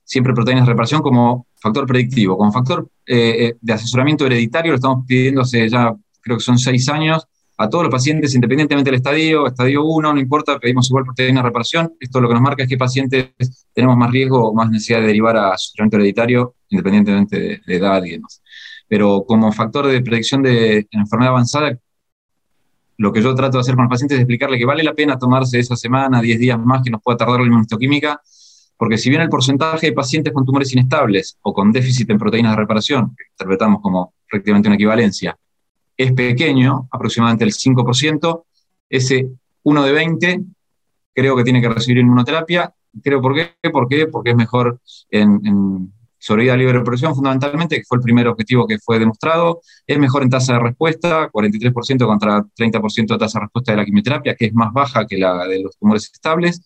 siempre 0.05 0.35
proteínas 0.35 0.67
de 0.67 0.73
reparación 0.73 1.01
como 1.01 1.47
factor 1.63 1.87
predictivo, 1.87 2.37
como 2.37 2.53
factor 2.53 2.89
eh, 3.07 3.47
eh, 3.47 3.55
de 3.61 3.73
asesoramiento 3.73 4.27
hereditario, 4.27 4.73
lo 4.73 4.77
estamos 4.77 5.05
pidiendo 5.07 5.43
hace 5.43 5.69
ya, 5.69 5.95
creo 6.21 6.37
que 6.37 6.43
son 6.43 6.59
seis 6.59 6.89
años, 6.89 7.27
a 7.57 7.69
todos 7.69 7.85
los 7.85 7.93
pacientes, 7.93 8.35
independientemente 8.35 8.91
del 8.91 8.97
estadio, 8.97 9.47
estadio 9.47 9.85
1, 9.85 10.15
no 10.15 10.19
importa, 10.19 10.59
pedimos 10.59 10.89
igual 10.91 11.05
proteína 11.05 11.43
reparación. 11.43 11.93
Esto 12.01 12.21
lo 12.21 12.27
que 12.27 12.35
nos 12.35 12.43
marca 12.43 12.65
es 12.65 12.69
que 12.69 12.77
pacientes 12.77 13.29
tenemos 13.73 13.97
más 13.97 14.11
riesgo 14.11 14.49
o 14.49 14.55
más 14.55 14.69
necesidad 14.69 15.01
de 15.01 15.07
derivar 15.07 15.37
a 15.37 15.53
asesoramiento 15.53 15.99
hereditario, 15.99 16.55
independientemente 16.71 17.61
de, 17.65 17.77
edad 17.77 18.03
y 18.05 18.13
demás. 18.13 18.43
Pero 18.89 19.25
como 19.27 19.53
factor 19.53 19.87
de 19.87 20.01
predicción 20.01 20.43
de 20.43 20.89
enfermedad 20.91 21.33
avanzada, 21.33 21.79
lo 22.97 23.13
que 23.13 23.23
yo 23.23 23.35
trato 23.35 23.59
de 23.59 23.61
hacer 23.61 23.77
con 23.77 23.85
los 23.85 23.91
pacientes 23.91 24.17
es 24.17 24.23
explicarle 24.23 24.59
que 24.59 24.67
vale 24.67 24.83
la 24.83 24.95
pena 24.95 25.19
tomarse 25.19 25.61
esa 25.61 25.77
semana, 25.77 26.21
10 26.21 26.41
días 26.41 26.59
más 26.59 26.83
que 26.83 26.91
nos 26.91 27.01
pueda 27.01 27.19
tardar 27.19 27.41
la 27.41 27.47
inmunohistoquímica, 27.47 28.21
porque 28.83 28.99
si 28.99 29.11
bien 29.11 29.23
el 29.23 29.29
porcentaje 29.29 29.87
de 29.87 29.93
pacientes 29.93 30.33
con 30.33 30.45
tumores 30.45 30.73
inestables 30.73 31.39
o 31.43 31.55
con 31.55 31.71
déficit 31.71 32.11
en 32.11 32.19
proteínas 32.19 32.51
de 32.51 32.63
reparación, 32.63 33.15
que 33.17 33.27
interpretamos 33.31 33.81
como 33.81 34.13
prácticamente 34.29 34.69
una 34.69 34.75
equivalencia, 34.75 35.39
es 35.97 36.13
pequeño, 36.13 36.89
aproximadamente 36.91 37.45
el 37.45 37.53
5%, 37.53 38.43
ese 38.91 39.29
1 39.63 39.85
de 39.85 39.93
20 39.93 40.41
creo 41.15 41.37
que 41.37 41.45
tiene 41.45 41.61
que 41.61 41.69
recibir 41.69 41.99
inmunoterapia. 41.99 42.75
Creo 43.01 43.23
por 43.23 43.37
qué, 43.37 43.55
¿Por 43.71 43.87
qué? 43.87 44.09
porque 44.09 44.31
es 44.31 44.37
mejor 44.37 44.81
en, 45.11 45.41
en 45.47 45.93
sobrevida 46.19 46.57
libre 46.57 46.73
de 46.73 46.79
represión 46.81 47.15
fundamentalmente, 47.15 47.77
que 47.77 47.85
fue 47.85 47.99
el 47.99 48.03
primer 48.03 48.27
objetivo 48.27 48.67
que 48.67 48.81
fue 48.81 48.99
demostrado, 48.99 49.61
es 49.87 49.97
mejor 49.97 50.25
en 50.25 50.31
tasa 50.31 50.55
de 50.55 50.59
respuesta, 50.59 51.31
43% 51.31 52.05
contra 52.05 52.45
30% 52.59 53.07
de 53.13 53.19
tasa 53.19 53.39
de 53.39 53.45
respuesta 53.45 53.71
de 53.71 53.79
la 53.79 53.85
quimioterapia, 53.85 54.35
que 54.35 54.47
es 54.47 54.55
más 54.55 54.73
baja 54.73 55.07
que 55.07 55.19
la 55.19 55.47
de 55.47 55.63
los 55.63 55.79
tumores 55.79 56.11
estables, 56.13 56.63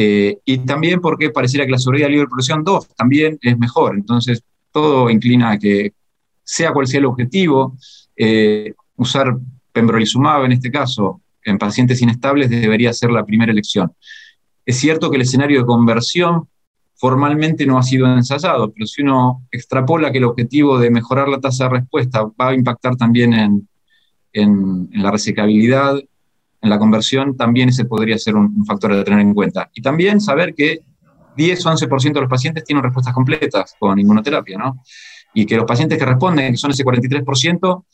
eh, 0.00 0.38
y 0.44 0.58
también 0.58 1.00
porque 1.00 1.30
pareciera 1.30 1.66
que 1.66 1.72
la 1.72 1.78
sobrevida 1.78 2.06
libre 2.06 2.20
de 2.20 2.28
progresión 2.28 2.62
2 2.62 2.94
también 2.94 3.36
es 3.42 3.58
mejor. 3.58 3.96
Entonces, 3.96 4.44
todo 4.70 5.10
inclina 5.10 5.50
a 5.50 5.58
que, 5.58 5.92
sea 6.44 6.72
cual 6.72 6.86
sea 6.86 7.00
el 7.00 7.06
objetivo, 7.06 7.76
eh, 8.14 8.74
usar 8.94 9.36
pembrolizumab 9.72 10.44
en 10.44 10.52
este 10.52 10.70
caso 10.70 11.20
en 11.42 11.58
pacientes 11.58 12.00
inestables 12.00 12.48
debería 12.48 12.92
ser 12.92 13.10
la 13.10 13.26
primera 13.26 13.50
elección. 13.50 13.90
Es 14.64 14.76
cierto 14.76 15.10
que 15.10 15.16
el 15.16 15.22
escenario 15.22 15.58
de 15.58 15.66
conversión 15.66 16.48
formalmente 16.94 17.66
no 17.66 17.76
ha 17.76 17.82
sido 17.82 18.06
ensayado, 18.06 18.70
pero 18.72 18.86
si 18.86 19.02
uno 19.02 19.48
extrapola 19.50 20.12
que 20.12 20.18
el 20.18 20.24
objetivo 20.24 20.78
de 20.78 20.92
mejorar 20.92 21.28
la 21.28 21.40
tasa 21.40 21.64
de 21.64 21.70
respuesta 21.70 22.22
va 22.40 22.50
a 22.50 22.54
impactar 22.54 22.94
también 22.94 23.34
en, 23.34 23.68
en, 24.32 24.88
en 24.92 25.02
la 25.02 25.10
resecabilidad 25.10 25.98
en 26.68 26.70
la 26.70 26.78
conversión, 26.78 27.36
también 27.36 27.70
ese 27.70 27.84
podría 27.86 28.18
ser 28.18 28.36
un, 28.36 28.64
factor 28.66 28.92
a 28.92 29.02
tener 29.02 29.20
en 29.20 29.34
cuenta. 29.34 29.70
Y 29.74 29.82
también 29.82 30.20
saber 30.20 30.54
que 30.54 30.80
10 31.36 31.66
o 31.66 31.70
11% 31.70 32.12
de 32.12 32.20
los 32.20 32.30
pacientes 32.30 32.64
tienen 32.64 32.82
respuestas 32.82 33.14
completas 33.14 33.74
con 33.78 33.98
inmunoterapia, 33.98 34.58
¿no? 34.58 34.82
Y 35.34 35.46
que 35.46 35.56
los 35.56 35.64
pacientes 35.64 35.98
que 35.98 36.04
responden, 36.04 36.52
que 36.52 36.58
son 36.58 36.70
ese 36.70 36.84
43%, 36.84 37.84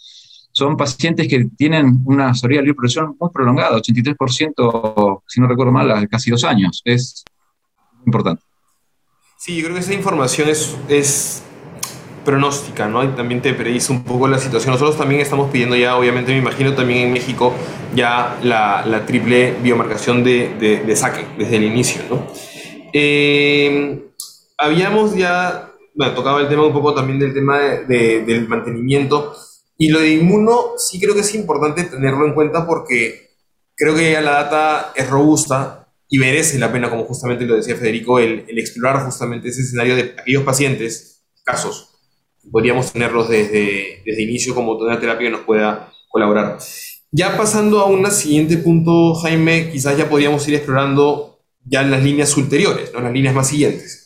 son 0.52 0.76
pacientes 0.76 1.28
que 1.28 1.46
tienen 1.56 2.00
una 2.04 2.32
sobrevida 2.34 2.62
libre 2.62 2.74
progresión 2.74 3.16
muy 3.18 3.30
prolongada, 3.30 3.76
83%, 3.76 5.22
si 5.26 5.40
no 5.40 5.46
recuerdo 5.48 5.72
mal, 5.72 6.08
casi 6.08 6.30
dos 6.30 6.44
años. 6.44 6.80
Es 6.84 7.24
importante. 8.06 8.42
Sí, 9.36 9.56
yo 9.56 9.64
creo 9.64 9.74
que 9.74 9.80
esa 9.80 9.94
información 9.94 10.48
es, 10.48 10.76
es 10.88 11.44
pronóstica, 12.24 12.88
¿no? 12.88 13.04
Y 13.04 13.08
también 13.08 13.42
te 13.42 13.54
predice 13.54 13.92
un 13.92 14.04
poco 14.04 14.26
la 14.28 14.38
situación. 14.38 14.72
Nosotros 14.72 14.96
también 14.96 15.20
estamos 15.20 15.50
pidiendo 15.50 15.76
ya, 15.76 15.96
obviamente 15.96 16.32
me 16.32 16.38
imagino 16.38 16.74
también 16.74 17.06
en 17.06 17.12
México, 17.12 17.54
ya 17.94 18.38
la, 18.42 19.04
triple 19.06 19.54
biomarcación 19.62 20.24
de, 20.24 20.54
de, 20.58 20.82
de, 20.84 20.96
saque 20.96 21.26
desde 21.38 21.56
el 21.56 21.64
inicio, 21.64 22.02
¿no? 22.10 22.26
Eh, 22.92 24.04
habíamos 24.56 25.14
ya, 25.16 25.72
bueno, 25.94 26.14
tocaba 26.14 26.40
el 26.40 26.48
tema 26.48 26.66
un 26.66 26.72
poco 26.72 26.94
también 26.94 27.18
del 27.18 27.34
tema 27.34 27.58
de, 27.58 28.24
del 28.24 28.48
mantenimiento 28.48 29.34
y 29.76 29.88
lo 29.88 30.00
de 30.00 30.10
inmuno 30.10 30.74
sí 30.78 31.00
creo 31.00 31.14
que 31.14 31.20
es 31.20 31.34
importante 31.34 31.84
tenerlo 31.84 32.26
en 32.26 32.34
cuenta 32.34 32.66
porque 32.66 33.30
creo 33.76 33.94
que 33.94 34.12
ya 34.12 34.20
la 34.20 34.44
data 34.44 34.92
es 34.94 35.08
robusta 35.10 35.88
y 36.08 36.18
merece 36.18 36.58
la 36.58 36.70
pena, 36.70 36.90
como 36.90 37.04
justamente 37.04 37.44
lo 37.44 37.56
decía 37.56 37.74
Federico, 37.74 38.20
el, 38.20 38.44
explorar 38.56 39.04
justamente 39.04 39.48
ese 39.48 39.62
escenario 39.62 39.96
de 39.96 40.14
aquellos 40.16 40.44
pacientes, 40.44 41.24
casos, 41.44 41.93
podríamos 42.50 42.92
tenerlos 42.92 43.28
desde, 43.28 44.02
desde 44.04 44.22
inicio 44.22 44.54
como 44.54 44.76
toda 44.76 44.98
terapia 44.98 45.26
que 45.28 45.32
nos 45.32 45.44
pueda 45.44 45.92
colaborar. 46.08 46.58
Ya 47.10 47.36
pasando 47.36 47.80
a 47.80 47.86
un 47.86 48.10
siguiente 48.10 48.56
punto, 48.58 49.14
Jaime, 49.14 49.70
quizás 49.70 49.96
ya 49.96 50.08
podríamos 50.08 50.46
ir 50.48 50.54
explorando 50.54 51.38
ya 51.64 51.82
las 51.82 52.02
líneas 52.02 52.36
ulteriores, 52.36 52.92
¿no? 52.92 53.00
las 53.00 53.12
líneas 53.12 53.34
más 53.34 53.48
siguientes. 53.48 54.04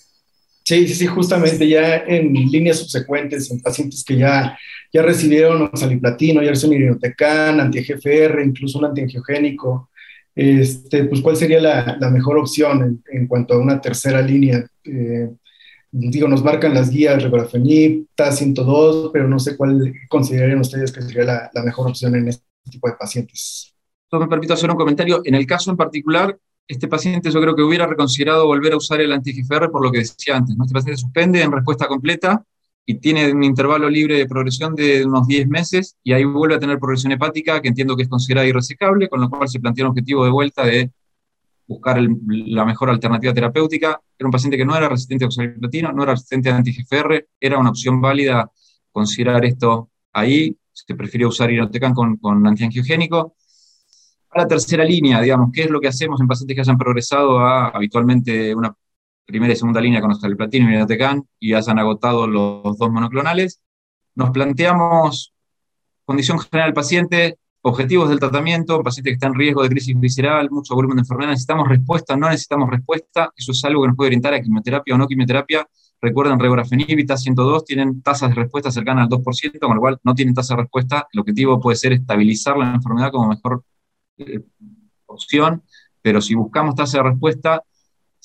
Sí, 0.64 0.86
sí, 0.88 1.06
justamente 1.06 1.66
ya 1.66 1.96
en 1.96 2.34
líneas 2.34 2.78
subsecuentes, 2.78 3.50
en 3.50 3.62
pacientes 3.62 4.04
que 4.04 4.18
ya, 4.18 4.58
ya 4.92 5.02
recibieron 5.02 5.62
oxaliplatino, 5.62 6.42
ya 6.42 6.50
recibieron 6.50 6.82
irinotecan, 6.82 7.58
anti-GFR, 7.58 8.42
incluso 8.44 8.78
un 8.78 8.84
antiangiogénico, 8.84 9.88
este, 10.34 11.04
pues 11.04 11.22
cuál 11.22 11.36
sería 11.36 11.60
la, 11.60 11.96
la 11.98 12.10
mejor 12.10 12.36
opción 12.36 12.82
en, 12.82 13.02
en, 13.10 13.26
cuanto 13.26 13.54
a 13.54 13.58
una 13.58 13.80
tercera 13.80 14.20
línea. 14.20 14.64
Eh, 14.84 15.30
digo, 15.90 16.28
nos 16.28 16.42
marcan 16.42 16.74
las 16.74 16.90
guías 16.90 17.22
regorafenib, 17.22 18.06
TA102, 18.16 19.10
pero 19.12 19.28
no 19.28 19.38
sé 19.38 19.56
cuál 19.56 19.94
considerarían 20.08 20.60
ustedes 20.60 20.92
que 20.92 21.02
sería 21.02 21.50
la, 21.52 21.62
mejor 21.64 21.88
opción 21.88 22.14
en 22.16 22.28
este 22.28 22.44
tipo 22.70 22.88
de 22.88 22.94
pacientes. 22.94 23.74
me 24.12 24.26
permito 24.26 24.54
hacer 24.54 24.70
un 24.70 24.76
comentario. 24.76 25.22
En 25.24 25.34
el 25.34 25.46
caso 25.46 25.70
en 25.70 25.76
particular, 25.76 26.36
este 26.66 26.88
paciente 26.88 27.30
yo 27.30 27.40
creo 27.40 27.56
que 27.56 27.62
hubiera 27.62 27.86
reconsiderado 27.86 28.46
volver 28.46 28.74
a 28.74 28.76
usar 28.76 29.00
el 29.00 29.12
anti-GFR 29.12 29.70
por 29.70 29.82
lo 29.82 29.90
que 29.90 29.98
decía 29.98 30.36
antes. 30.36 30.54
Este 30.60 30.74
paciente 30.74 31.00
suspende 31.00 31.42
en 31.42 31.52
respuesta 31.52 31.86
completa 31.86 32.44
y 32.84 32.94
tiene 32.94 33.30
un 33.32 33.42
intervalo 33.42 33.88
libre 33.88 34.16
de 34.16 34.26
progresión 34.26 34.74
de 34.74 35.04
unos 35.04 35.26
10 35.26 35.48
meses 35.48 35.96
y 36.02 36.12
ahí 36.12 36.24
vuelve 36.24 36.56
a 36.56 36.58
tener 36.58 36.78
progresión 36.78 37.12
hepática 37.12 37.60
que 37.60 37.68
entiendo 37.68 37.96
que 37.96 38.02
es 38.02 38.08
considerada 38.08 38.46
irresecable, 38.46 39.08
con 39.08 39.20
lo 39.20 39.30
cual 39.30 39.48
se 39.48 39.60
plantea 39.60 39.84
un 39.84 39.90
objetivo 39.90 40.24
de 40.24 40.30
vuelta 40.30 40.64
de 40.64 40.90
buscar 41.68 42.00
la 42.00 42.64
mejor 42.64 42.90
alternativa 42.90 43.32
terapéutica. 43.32 44.00
Era 44.18 44.26
un 44.26 44.32
paciente 44.32 44.56
que 44.56 44.64
no 44.64 44.74
era 44.74 44.88
resistente 44.88 45.24
a 45.24 45.28
oxaliplatino, 45.28 45.92
no 45.92 46.02
era 46.02 46.12
resistente 46.12 46.50
a 46.50 46.56
anti-GFR, 46.56 47.28
era 47.38 47.58
una 47.58 47.70
opción 47.70 48.00
válida 48.00 48.50
considerar 48.90 49.44
esto 49.44 49.90
ahí. 50.12 50.56
Se 50.72 50.94
prefirió 50.94 51.28
usar 51.28 51.50
inotecan 51.52 51.92
con, 51.92 52.46
antiangiogénico 52.46 53.36
a 54.30 54.38
la 54.40 54.46
tercera 54.46 54.84
línea, 54.84 55.20
digamos, 55.20 55.50
¿qué 55.52 55.62
es 55.62 55.70
lo 55.70 55.80
que 55.80 55.88
hacemos 55.88 56.20
en 56.20 56.26
pacientes 56.28 56.54
que 56.54 56.60
hayan 56.60 56.76
progresado 56.76 57.40
a 57.40 57.68
habitualmente 57.68 58.54
una 58.54 58.74
primera 59.24 59.52
y 59.52 59.56
segunda 59.56 59.80
línea 59.80 60.02
con 60.02 60.14
platino 60.36 60.70
y 60.70 60.74
Iratecan 60.74 61.26
y 61.38 61.54
hayan 61.54 61.78
agotado 61.78 62.26
los 62.26 62.76
dos 62.78 62.90
monoclonales? 62.90 63.60
Nos 64.14 64.30
planteamos 64.30 65.34
condición 66.04 66.38
general 66.38 66.68
del 66.68 66.74
paciente, 66.74 67.38
objetivos 67.62 68.08
del 68.08 68.20
tratamiento, 68.20 68.82
paciente 68.82 69.10
que 69.10 69.14
está 69.14 69.26
en 69.26 69.34
riesgo 69.34 69.62
de 69.62 69.68
crisis 69.68 69.98
visceral, 69.98 70.50
mucho 70.50 70.74
volumen 70.74 70.96
de 70.96 71.02
enfermedad, 71.02 71.30
necesitamos 71.30 71.68
respuesta, 71.68 72.16
no 72.16 72.28
necesitamos 72.28 72.70
respuesta, 72.70 73.32
eso 73.36 73.52
es 73.52 73.64
algo 73.64 73.82
que 73.82 73.88
nos 73.88 73.96
puede 73.96 74.08
orientar 74.08 74.34
a 74.34 74.40
quimioterapia 74.40 74.94
o 74.94 74.98
no 74.98 75.06
quimioterapia. 75.06 75.66
Recuerden, 76.00 76.38
regorafenib 76.38 76.96
y 76.96 77.06
102 77.16 77.64
tienen 77.64 78.02
tasas 78.02 78.30
de 78.30 78.36
respuesta 78.36 78.70
cercanas 78.70 79.04
al 79.04 79.08
2%, 79.08 79.58
con 79.58 79.74
lo 79.74 79.80
cual 79.80 79.98
no 80.04 80.14
tienen 80.14 80.32
tasa 80.32 80.54
de 80.54 80.62
respuesta. 80.62 81.08
El 81.12 81.20
objetivo 81.20 81.60
puede 81.60 81.76
ser 81.76 81.92
estabilizar 81.92 82.56
la 82.56 82.72
enfermedad 82.74 83.10
como 83.10 83.28
mejor 83.28 83.64
eh, 84.18 84.40
opción, 85.06 85.62
pero 86.00 86.20
si 86.20 86.34
buscamos 86.34 86.76
tasa 86.76 86.98
de 86.98 87.10
respuesta, 87.10 87.64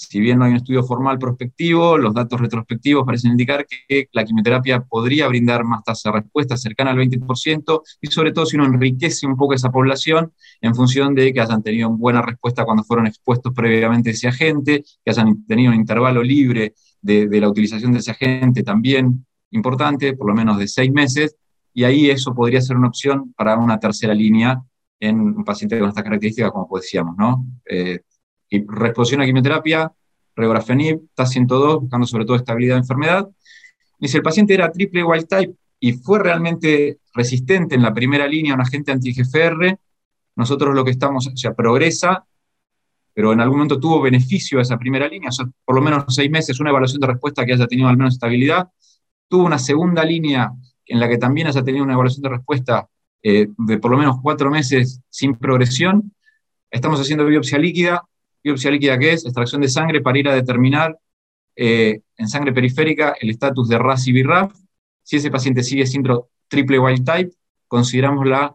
si 0.08 0.20
bien 0.20 0.40
no 0.40 0.46
hay 0.46 0.52
un 0.52 0.58
estudio 0.58 0.84
formal 0.84 1.18
prospectivo, 1.18 1.98
los 1.98 2.14
datos 2.14 2.40
retrospectivos 2.40 3.06
parecen 3.06 3.32
indicar 3.32 3.66
que 3.66 4.08
la 4.12 4.24
quimioterapia 4.24 4.82
podría 4.82 5.28
brindar 5.28 5.64
más 5.64 5.84
tasa 5.84 6.12
de 6.12 6.22
respuesta 6.22 6.58
cercana 6.58 6.92
al 6.92 6.98
20%, 6.98 7.82
y 8.02 8.08
sobre 8.08 8.32
todo 8.32 8.46
si 8.46 8.56
uno 8.58 8.66
enriquece 8.66 9.26
un 9.26 9.36
poco 9.38 9.54
esa 9.54 9.72
población 9.72 10.34
en 10.62 10.76
función 10.76 11.16
de 11.16 11.34
que 11.34 11.42
hayan 11.42 11.64
tenido 11.64 11.90
buena 11.90 12.22
respuesta 12.22 12.66
cuando 12.66 12.84
fueron 12.84 13.08
expuestos 13.08 13.54
previamente 13.54 14.10
a 14.10 14.14
ese 14.14 14.28
agente, 14.28 14.84
que 15.04 15.12
hayan 15.12 15.46
tenido 15.46 15.72
un 15.72 15.78
intervalo 15.78 16.22
libre 16.22 16.74
de, 17.02 17.28
de 17.28 17.42
la 17.42 17.50
utilización 17.50 17.92
de 17.92 18.00
ese 18.00 18.12
agente 18.12 18.64
también 18.64 19.26
importante, 19.52 20.14
por 20.16 20.28
lo 20.28 20.36
menos 20.36 20.58
de 20.58 20.68
seis 20.68 20.92
meses, 20.92 21.36
y 21.74 21.84
ahí 21.84 22.10
eso 22.10 22.34
podría 22.36 22.62
ser 22.62 22.78
una 22.78 22.88
opción 22.90 23.34
para 23.36 23.58
una 23.58 23.80
tercera 23.80 24.14
línea 24.14 24.62
en 25.00 25.20
un 25.20 25.44
paciente 25.44 25.78
con 25.80 25.90
estas 25.90 26.04
características, 26.04 26.52
como 26.52 26.68
decíamos, 26.78 27.16
¿no? 27.18 27.46
Eh, 27.66 28.00
resposición 28.68 29.22
a 29.22 29.26
quimioterapia, 29.26 29.92
regorafenib, 30.36 31.02
TAS102, 31.16 31.82
buscando 31.82 32.08
sobre 32.08 32.26
todo 32.26 32.38
estabilidad 32.38 32.76
de 32.76 32.82
enfermedad. 32.82 33.30
Y 34.00 34.08
si 34.08 34.18
el 34.18 34.24
paciente 34.24 34.54
era 34.54 34.72
triple 34.72 35.04
wild 35.04 35.28
type 35.28 35.54
y 35.80 35.94
fue 35.94 36.20
realmente 36.20 37.00
resistente 37.14 37.76
en 37.76 37.82
la 37.82 37.94
primera 37.94 38.28
línea 38.28 38.54
a 38.54 38.56
un 38.56 38.62
agente 38.62 38.92
anti-GFR, 38.92 39.78
nosotros 40.36 40.74
lo 40.74 40.84
que 40.84 40.92
estamos, 40.92 41.28
o 41.28 41.38
sea, 41.38 41.54
progresa, 41.54 42.26
pero 43.14 43.32
en 43.32 43.42
algún 43.42 43.58
momento 43.58 43.80
tuvo 43.80 44.02
beneficio 44.02 44.60
a 44.60 44.64
esa 44.64 44.78
primera 44.78 45.08
línea, 45.08 45.30
o 45.30 45.32
sea, 45.32 45.46
por 45.64 45.76
lo 45.76 45.82
menos 45.82 46.06
seis 46.08 46.32
meses, 46.32 46.60
una 46.60 46.72
evaluación 46.72 47.00
de 47.00 47.08
respuesta 47.08 47.46
que 47.46 47.54
haya 47.54 47.68
tenido 47.68 47.88
al 47.88 47.98
menos 47.98 48.16
estabilidad, 48.16 48.70
tuvo 49.28 49.46
una 49.46 49.60
segunda 49.60 50.04
línea 50.04 50.52
en 50.86 51.00
la 51.00 51.08
que 51.08 51.18
también 51.18 51.48
haya 51.48 51.64
tenido 51.64 51.84
una 51.84 51.94
evaluación 51.94 52.24
de 52.24 52.30
respuesta 52.30 52.88
eh, 53.22 53.48
de 53.58 53.78
por 53.78 53.92
lo 53.92 53.98
menos 53.98 54.18
cuatro 54.22 54.52
meses 54.52 55.02
sin 55.10 55.36
progresión. 55.36 56.14
Estamos 56.70 57.00
haciendo 57.00 57.26
biopsia 57.26 57.58
líquida. 57.58 58.04
¿Biopsia 58.44 58.72
líquida 58.72 59.00
qué 59.00 59.14
es? 59.14 59.26
Extracción 59.26 59.62
de 59.62 59.70
sangre 59.70 60.02
para 60.02 60.20
ir 60.20 60.28
a 60.28 60.36
determinar 60.36 60.98
eh, 61.56 62.02
en 62.18 62.28
sangre 62.28 62.52
periférica 62.52 63.16
el 63.20 63.30
estatus 63.30 63.70
de 63.70 63.78
RAS 63.78 64.08
y 64.08 64.22
BRAF. 64.22 64.54
Si 65.04 65.18
ese 65.18 65.32
paciente 65.32 65.64
sigue 65.64 65.86
siendo 65.86 66.30
triple 66.48 66.80
wild 66.80 67.06
type, 67.06 67.32
consideramos 67.68 68.26
la 68.26 68.54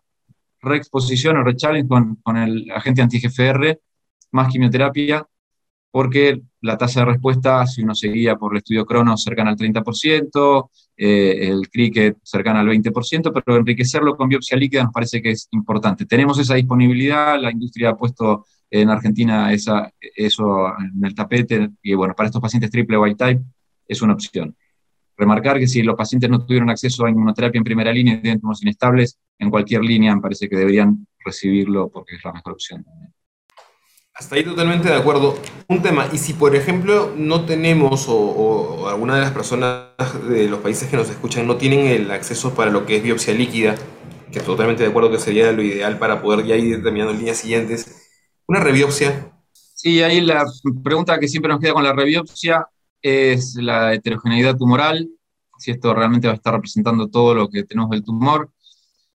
reexposición 0.60 1.36
o 1.36 1.44
rechallenge 1.44 1.88
con, 1.88 2.36
el 2.36 2.70
agente 2.70 3.02
anti-GFR 3.02 3.80
más 4.32 4.52
quimioterapia 4.52 5.26
porque 5.90 6.42
la 6.60 6.76
tasa 6.76 7.00
de 7.00 7.06
respuesta, 7.06 7.66
si 7.66 7.82
uno 7.82 7.94
seguía 7.94 8.36
por 8.36 8.52
el 8.52 8.58
estudio 8.58 8.84
Cronos, 8.84 9.22
cercana 9.22 9.50
al 9.50 9.56
30%, 9.56 10.70
eh, 10.96 11.48
el 11.48 11.68
Cricket 11.70 12.18
cercana 12.22 12.60
al 12.60 12.68
20%, 12.68 13.32
pero 13.32 13.56
enriquecerlo 13.56 14.16
con 14.16 14.28
biopsia 14.28 14.56
líquida 14.58 14.84
nos 14.84 14.92
parece 14.92 15.22
que 15.22 15.30
es 15.30 15.48
importante. 15.52 16.04
Tenemos 16.04 16.38
esa 16.38 16.54
disponibilidad, 16.54 17.40
la 17.40 17.50
industria 17.50 17.90
ha 17.90 17.96
puesto 17.96 18.44
en 18.70 18.90
Argentina 18.90 19.52
esa, 19.52 19.92
eso 20.00 20.68
en 20.78 21.04
el 21.04 21.14
tapete, 21.14 21.70
y 21.82 21.94
bueno, 21.94 22.14
para 22.14 22.26
estos 22.26 22.42
pacientes 22.42 22.70
triple 22.70 22.98
white 22.98 23.16
type 23.16 23.42
es 23.86 24.02
una 24.02 24.14
opción. 24.14 24.56
Remarcar 25.16 25.58
que 25.58 25.66
si 25.66 25.82
los 25.82 25.96
pacientes 25.96 26.30
no 26.30 26.44
tuvieron 26.44 26.70
acceso 26.70 27.04
a 27.04 27.10
inmunoterapia 27.10 27.58
en 27.58 27.64
primera 27.64 27.92
línea 27.92 28.14
y 28.14 28.22
tienen 28.22 28.40
tumores 28.40 28.62
inestables, 28.62 29.18
en 29.38 29.50
cualquier 29.50 29.82
línea 29.82 30.14
me 30.14 30.20
parece 30.20 30.48
que 30.48 30.56
deberían 30.56 31.06
recibirlo 31.24 31.88
porque 31.90 32.16
es 32.16 32.24
la 32.24 32.32
mejor 32.32 32.52
opción. 32.52 32.84
Hasta 34.14 34.34
ahí 34.34 34.42
totalmente 34.42 34.88
de 34.88 34.96
acuerdo. 34.96 35.38
Un 35.68 35.80
tema, 35.80 36.08
y 36.12 36.18
si 36.18 36.32
por 36.32 36.56
ejemplo 36.56 37.14
no 37.16 37.44
tenemos 37.44 38.06
o, 38.08 38.88
alguna 38.88 39.14
de 39.14 39.20
las 39.20 39.30
personas 39.30 39.90
de 40.28 40.48
los 40.48 40.58
países 40.58 40.88
que 40.88 40.96
nos 40.96 41.08
escuchan 41.08 41.46
no 41.46 41.56
tienen 41.56 41.86
el 41.86 42.10
acceso 42.10 42.52
para 42.52 42.70
lo 42.70 42.84
que 42.84 42.96
es 42.96 43.02
biopsia 43.02 43.32
líquida, 43.32 43.76
que 44.32 44.40
totalmente 44.40 44.82
de 44.82 44.88
acuerdo 44.88 45.12
que 45.12 45.18
sería 45.18 45.52
lo 45.52 45.62
ideal 45.62 45.98
para 45.98 46.20
poder 46.20 46.44
ya 46.44 46.56
ir 46.56 46.78
determinando 46.78 47.12
líneas 47.12 47.36
siguientes, 47.36 48.07
una 48.48 48.60
rebiopsia. 48.60 49.30
Sí, 49.52 50.02
ahí 50.02 50.20
la 50.20 50.44
pregunta 50.82 51.18
que 51.20 51.28
siempre 51.28 51.52
nos 51.52 51.60
queda 51.60 51.74
con 51.74 51.84
la 51.84 51.92
rebiopsia 51.92 52.66
es 53.00 53.54
la 53.54 53.94
heterogeneidad 53.94 54.56
tumoral, 54.56 55.08
si 55.58 55.70
esto 55.70 55.94
realmente 55.94 56.26
va 56.26 56.32
a 56.32 56.36
estar 56.36 56.54
representando 56.54 57.08
todo 57.08 57.34
lo 57.34 57.48
que 57.48 57.64
tenemos 57.64 57.90
del 57.90 58.02
tumor. 58.02 58.50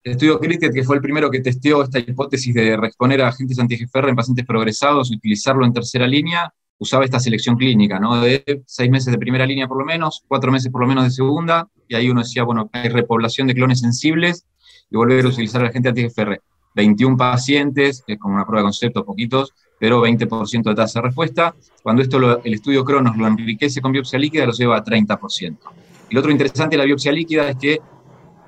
El 0.02 0.12
estudio 0.12 0.40
Cricket, 0.40 0.72
que 0.72 0.82
fue 0.82 0.96
el 0.96 1.02
primero 1.02 1.30
que 1.30 1.40
testeó 1.40 1.82
esta 1.82 1.98
hipótesis 1.98 2.54
de 2.54 2.76
reexponer 2.76 3.20
a 3.20 3.28
agentes 3.28 3.58
anti-GFR 3.58 4.08
en 4.08 4.16
pacientes 4.16 4.46
progresados 4.46 5.10
y 5.10 5.16
utilizarlo 5.16 5.64
en 5.66 5.72
tercera 5.72 6.06
línea, 6.06 6.52
usaba 6.78 7.04
esta 7.04 7.20
selección 7.20 7.56
clínica, 7.56 7.98
¿no? 8.00 8.20
De 8.20 8.62
seis 8.66 8.90
meses 8.90 9.12
de 9.12 9.18
primera 9.18 9.44
línea 9.44 9.68
por 9.68 9.78
lo 9.78 9.84
menos, 9.84 10.24
cuatro 10.26 10.50
meses 10.50 10.72
por 10.72 10.80
lo 10.80 10.86
menos 10.86 11.04
de 11.04 11.10
segunda, 11.10 11.68
y 11.86 11.94
ahí 11.94 12.08
uno 12.08 12.22
decía, 12.22 12.44
bueno, 12.44 12.70
hay 12.72 12.88
repoblación 12.88 13.46
de 13.46 13.54
clones 13.54 13.80
sensibles 13.80 14.46
y 14.90 14.96
volver 14.96 15.24
a 15.26 15.28
utilizar 15.28 15.60
el 15.60 15.68
agente 15.68 15.90
anti-GFR. 15.90 16.40
21 16.78 17.16
pacientes, 17.16 18.04
es 18.06 18.18
como 18.18 18.36
una 18.36 18.46
prueba 18.46 18.60
de 18.60 18.66
concepto, 18.66 19.04
poquitos, 19.04 19.52
pero 19.80 20.00
20% 20.00 20.62
de 20.62 20.74
tasa 20.76 21.00
de 21.00 21.06
respuesta. 21.08 21.52
Cuando 21.82 22.02
esto 22.02 22.40
el 22.44 22.54
estudio 22.54 22.84
Cronos 22.84 23.16
lo 23.16 23.26
enriquece 23.26 23.80
con 23.80 23.90
biopsia 23.90 24.16
líquida, 24.16 24.46
lo 24.46 24.52
lleva 24.52 24.76
a 24.76 24.84
30%. 24.84 25.56
Y 26.08 26.14
lo 26.14 26.20
otro 26.20 26.30
interesante 26.30 26.76
de 26.76 26.78
la 26.78 26.84
biopsia 26.84 27.10
líquida 27.10 27.48
es 27.48 27.56
que 27.56 27.80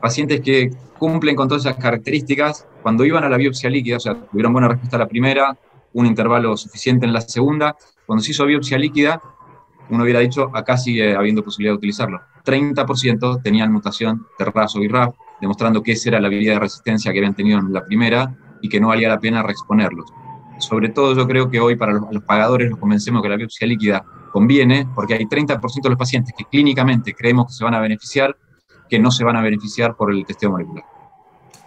pacientes 0.00 0.40
que 0.42 0.70
cumplen 0.96 1.34
con 1.34 1.48
todas 1.48 1.66
esas 1.66 1.76
características, 1.76 2.68
cuando 2.82 3.04
iban 3.04 3.24
a 3.24 3.28
la 3.28 3.36
biopsia 3.36 3.68
líquida, 3.68 3.96
o 3.96 4.00
sea, 4.00 4.14
tuvieron 4.14 4.52
buena 4.52 4.68
respuesta 4.68 4.96
a 4.96 5.00
la 5.00 5.08
primera, 5.08 5.56
un 5.92 6.06
intervalo 6.06 6.56
suficiente 6.56 7.06
en 7.06 7.12
la 7.12 7.22
segunda, 7.22 7.76
cuando 8.06 8.22
se 8.22 8.30
hizo 8.30 8.46
biopsia 8.46 8.78
líquida, 8.78 9.20
uno 9.88 10.04
hubiera 10.04 10.20
dicho, 10.20 10.52
acá 10.54 10.76
sigue 10.76 11.16
habiendo 11.16 11.42
posibilidad 11.42 11.72
de 11.72 11.78
utilizarlo. 11.78 12.20
30% 12.44 13.42
tenían 13.42 13.72
mutación 13.72 14.24
de 14.38 14.44
RAS 14.44 14.76
o 14.76 14.80
BRAF, 14.80 15.16
demostrando 15.40 15.82
que 15.82 15.92
esa 15.92 16.10
era 16.10 16.20
la 16.20 16.28
habilidad 16.28 16.54
de 16.54 16.60
resistencia 16.60 17.12
que 17.12 17.18
habían 17.18 17.34
tenido 17.34 17.58
en 17.58 17.72
la 17.72 17.84
primera 17.84 18.36
y 18.60 18.68
que 18.68 18.80
no 18.80 18.88
valía 18.88 19.08
la 19.08 19.18
pena 19.18 19.42
reexponerlos. 19.42 20.06
Sobre 20.58 20.90
todo 20.90 21.14
yo 21.14 21.26
creo 21.26 21.50
que 21.50 21.58
hoy 21.60 21.76
para 21.76 21.92
los, 21.92 22.02
los 22.10 22.22
pagadores 22.24 22.70
los 22.70 22.78
convencemos 22.78 23.22
que 23.22 23.28
la 23.28 23.36
biopsia 23.36 23.66
líquida 23.66 24.04
conviene, 24.32 24.86
porque 24.94 25.14
hay 25.14 25.24
30% 25.24 25.82
de 25.82 25.88
los 25.88 25.98
pacientes 25.98 26.34
que 26.36 26.44
clínicamente 26.44 27.14
creemos 27.14 27.46
que 27.46 27.52
se 27.54 27.64
van 27.64 27.74
a 27.74 27.80
beneficiar 27.80 28.36
que 28.90 28.98
no 28.98 29.10
se 29.10 29.24
van 29.24 29.36
a 29.36 29.40
beneficiar 29.40 29.96
por 29.96 30.12
el 30.12 30.26
testeo 30.26 30.50
molecular. 30.50 30.84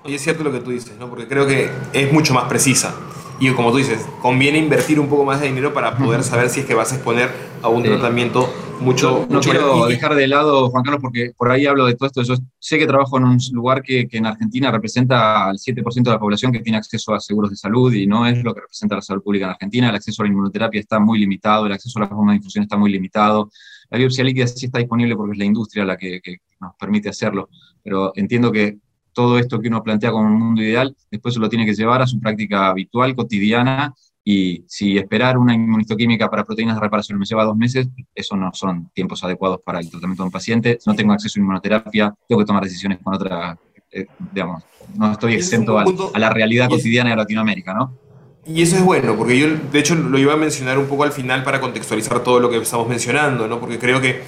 Oye, 0.04 0.16
es 0.16 0.22
cierto 0.22 0.44
lo 0.44 0.52
que 0.52 0.60
tú 0.60 0.72
dices, 0.72 0.94
¿no? 1.00 1.10
porque 1.10 1.28
creo 1.28 1.48
que 1.48 1.72
es 1.94 2.12
mucho 2.12 2.34
más 2.34 2.44
precisa. 2.44 2.94
y 3.40 3.50
como 3.52 3.72
tú 3.72 3.78
dices, 3.78 4.06
conviene 4.22 4.60
invertir 4.60 5.00
un 5.00 5.08
poco 5.08 5.24
más 5.24 5.40
de 5.40 5.48
dinero 5.48 5.74
para 5.74 5.98
poder 5.98 6.24
saber 6.24 6.50
si 6.50 6.60
es 6.60 6.66
que 6.66 6.76
vas 6.76 6.92
a 6.92 6.96
exponer 6.96 7.32
a 7.64 7.70
un 7.70 7.82
tratamiento 7.82 8.54
mucho... 8.84 9.26
No, 9.30 9.39
quiero 9.39 9.88
dejar 9.88 10.15
de 10.15 10.28
lado, 10.28 10.69
Juan 10.69 10.84
Carlos, 10.84 11.02
porque 11.02 11.32
por 11.36 11.52
ahí 11.52 11.65
hablo 11.65 11.86
de 11.86 11.96
todo 11.96 12.08
esto. 12.08 12.22
Yo 12.24 12.36
sé 12.60 12.78
que 12.78 12.86
trabajo 12.86 13.17
en 13.17 13.24
un 13.24 13.38
lugar 13.52 13.82
que, 13.82 14.08
que 14.08 14.17
en 14.17 14.26
Argentina 14.26 14.72
representa 14.72 15.50
al 15.50 15.58
7% 15.58 16.04
de 16.04 16.12
la 16.12 16.19
población 16.19 16.52
que 16.52 16.60
tiene 16.60 16.78
acceso 16.78 17.13
a 17.13 17.19
seguros 17.19 17.50
de 17.50 17.56
salud 17.56 17.91
y 17.93 18.06
no 18.06 18.28
es 18.28 18.43
lo 18.43 18.54
que 18.54 18.62
representa 18.62 18.96
la 18.96 19.02
salud 19.02 19.24
pública 19.24 19.46
en 19.46 19.52
Argentina. 19.52 19.89
El 19.89 19.96
acceso 19.96 20.22
a 20.22 20.26
la 20.26 20.32
inmunoterapia 20.32 20.80
está 20.80 21.00
muy 21.00 21.19
limitado, 21.19 21.65
el 21.65 21.72
acceso 21.72 22.00
a 22.00 22.04
la 22.04 22.08
forma 22.10 22.32
de 22.34 22.38
infusión 22.38 22.63
está 22.63 22.78
muy 22.78 22.91
limitado. 22.91 23.50
La 23.89 23.98
biopsia 23.98 24.24
líquida 24.24 24.48
sí 24.48 24.65
está 24.67 24.80
disponible 24.80 25.15
porque 25.15 25.34
es 25.34 25.38
la 25.39 25.46
industria 25.46 25.86
la 25.86 25.98
que, 25.98 26.19
que 26.22 26.38
nos 26.60 26.76
permite 26.76 27.10
hacerlo, 27.10 27.50
pero 27.84 28.12
entiendo 28.15 28.52
que 28.52 28.78
todo 29.13 29.38
esto 29.38 29.60
que 29.60 29.67
uno 29.67 29.84
plantea 29.84 30.12
como 30.12 30.26
un 30.26 30.39
mundo 30.39 30.62
ideal, 30.62 30.96
después 31.12 31.36
se 31.36 31.39
lo 31.39 31.50
tiene 31.50 31.65
que 31.65 31.74
llevar 31.74 32.02
a 32.02 32.08
su 32.08 32.19
práctica 32.19 32.69
habitual, 32.69 33.15
cotidiana, 33.15 33.93
y 34.24 34.64
si 34.68 34.98
esperar 34.98 35.38
una 35.38 35.54
inmunistoquímica 35.54 36.30
para 36.30 36.46
proteínas 36.46 36.76
de 36.76 36.82
reparación 36.82 37.20
me 37.20 37.26
lleva 37.26 37.44
dos 37.44 37.58
meses, 37.58 37.90
eso 38.16 38.38
no 38.38 38.52
son 38.54 38.90
tiempos 38.94 39.24
adecuados 39.24 39.60
para 39.66 39.80
el 39.80 39.90
tratamiento 39.90 40.24
de 40.24 40.28
un 40.28 40.32
paciente. 40.32 40.78
Si 40.80 40.90
no 40.90 40.96
tengo 40.96 41.12
acceso 41.12 41.40
a 41.40 41.42
inmunoterapia, 41.42 42.14
tengo 42.28 42.40
que 42.40 42.46
tomar 42.46 42.64
decisiones 42.64 43.00
con 43.04 43.14
otra, 43.14 43.58
eh, 43.92 44.06
digamos, 44.32 44.64
no 44.96 45.12
estoy 45.12 45.34
exento 45.34 45.78
a, 45.78 45.84
a, 46.14 46.20
la 46.20 46.30
realidad 46.30 46.70
cotidiana 46.70 47.10
de 47.10 47.18
Latinoamérica, 47.18 47.74
¿no? 47.74 47.98
Y 48.46 48.62
eso 48.62 48.76
es 48.76 48.84
bueno, 48.84 49.16
porque 49.16 49.40
yo 49.40 49.48
de 49.72 49.80
hecho 49.80 49.96
lo 49.96 50.18
iba 50.18 50.34
a 50.34 50.38
mencionar 50.38 50.78
un 50.78 50.88
poco 50.88 51.04
al 51.04 51.14
final 51.14 51.44
para 51.44 51.62
contextualizar 51.62 52.24
todo 52.24 52.40
lo 52.40 52.50
que 52.50 52.58
estamos 52.58 52.88
mencionando, 52.88 53.48
¿no? 53.48 53.60
Porque 53.60 53.80
creo 53.80 54.02
que 54.02 54.22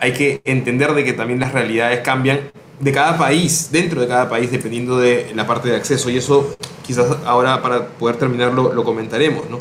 hay 0.00 0.12
que 0.12 0.40
entender 0.44 0.92
de 0.92 1.04
que 1.04 1.12
también 1.12 1.38
las 1.40 1.52
realidades 1.52 2.00
cambian 2.00 2.40
de 2.80 2.92
cada 2.92 3.16
país, 3.18 3.68
dentro 3.70 4.00
de 4.00 4.08
cada 4.08 4.28
país, 4.28 4.50
dependiendo 4.50 4.98
de 4.98 5.32
la 5.34 5.46
parte 5.46 5.68
de 5.68 5.76
acceso. 5.76 6.10
Y 6.10 6.16
eso 6.16 6.56
quizás 6.84 7.06
ahora 7.24 7.62
para 7.62 7.88
poder 7.88 8.16
terminarlo 8.16 8.72
lo 8.72 8.84
comentaremos, 8.84 9.48
¿no? 9.48 9.58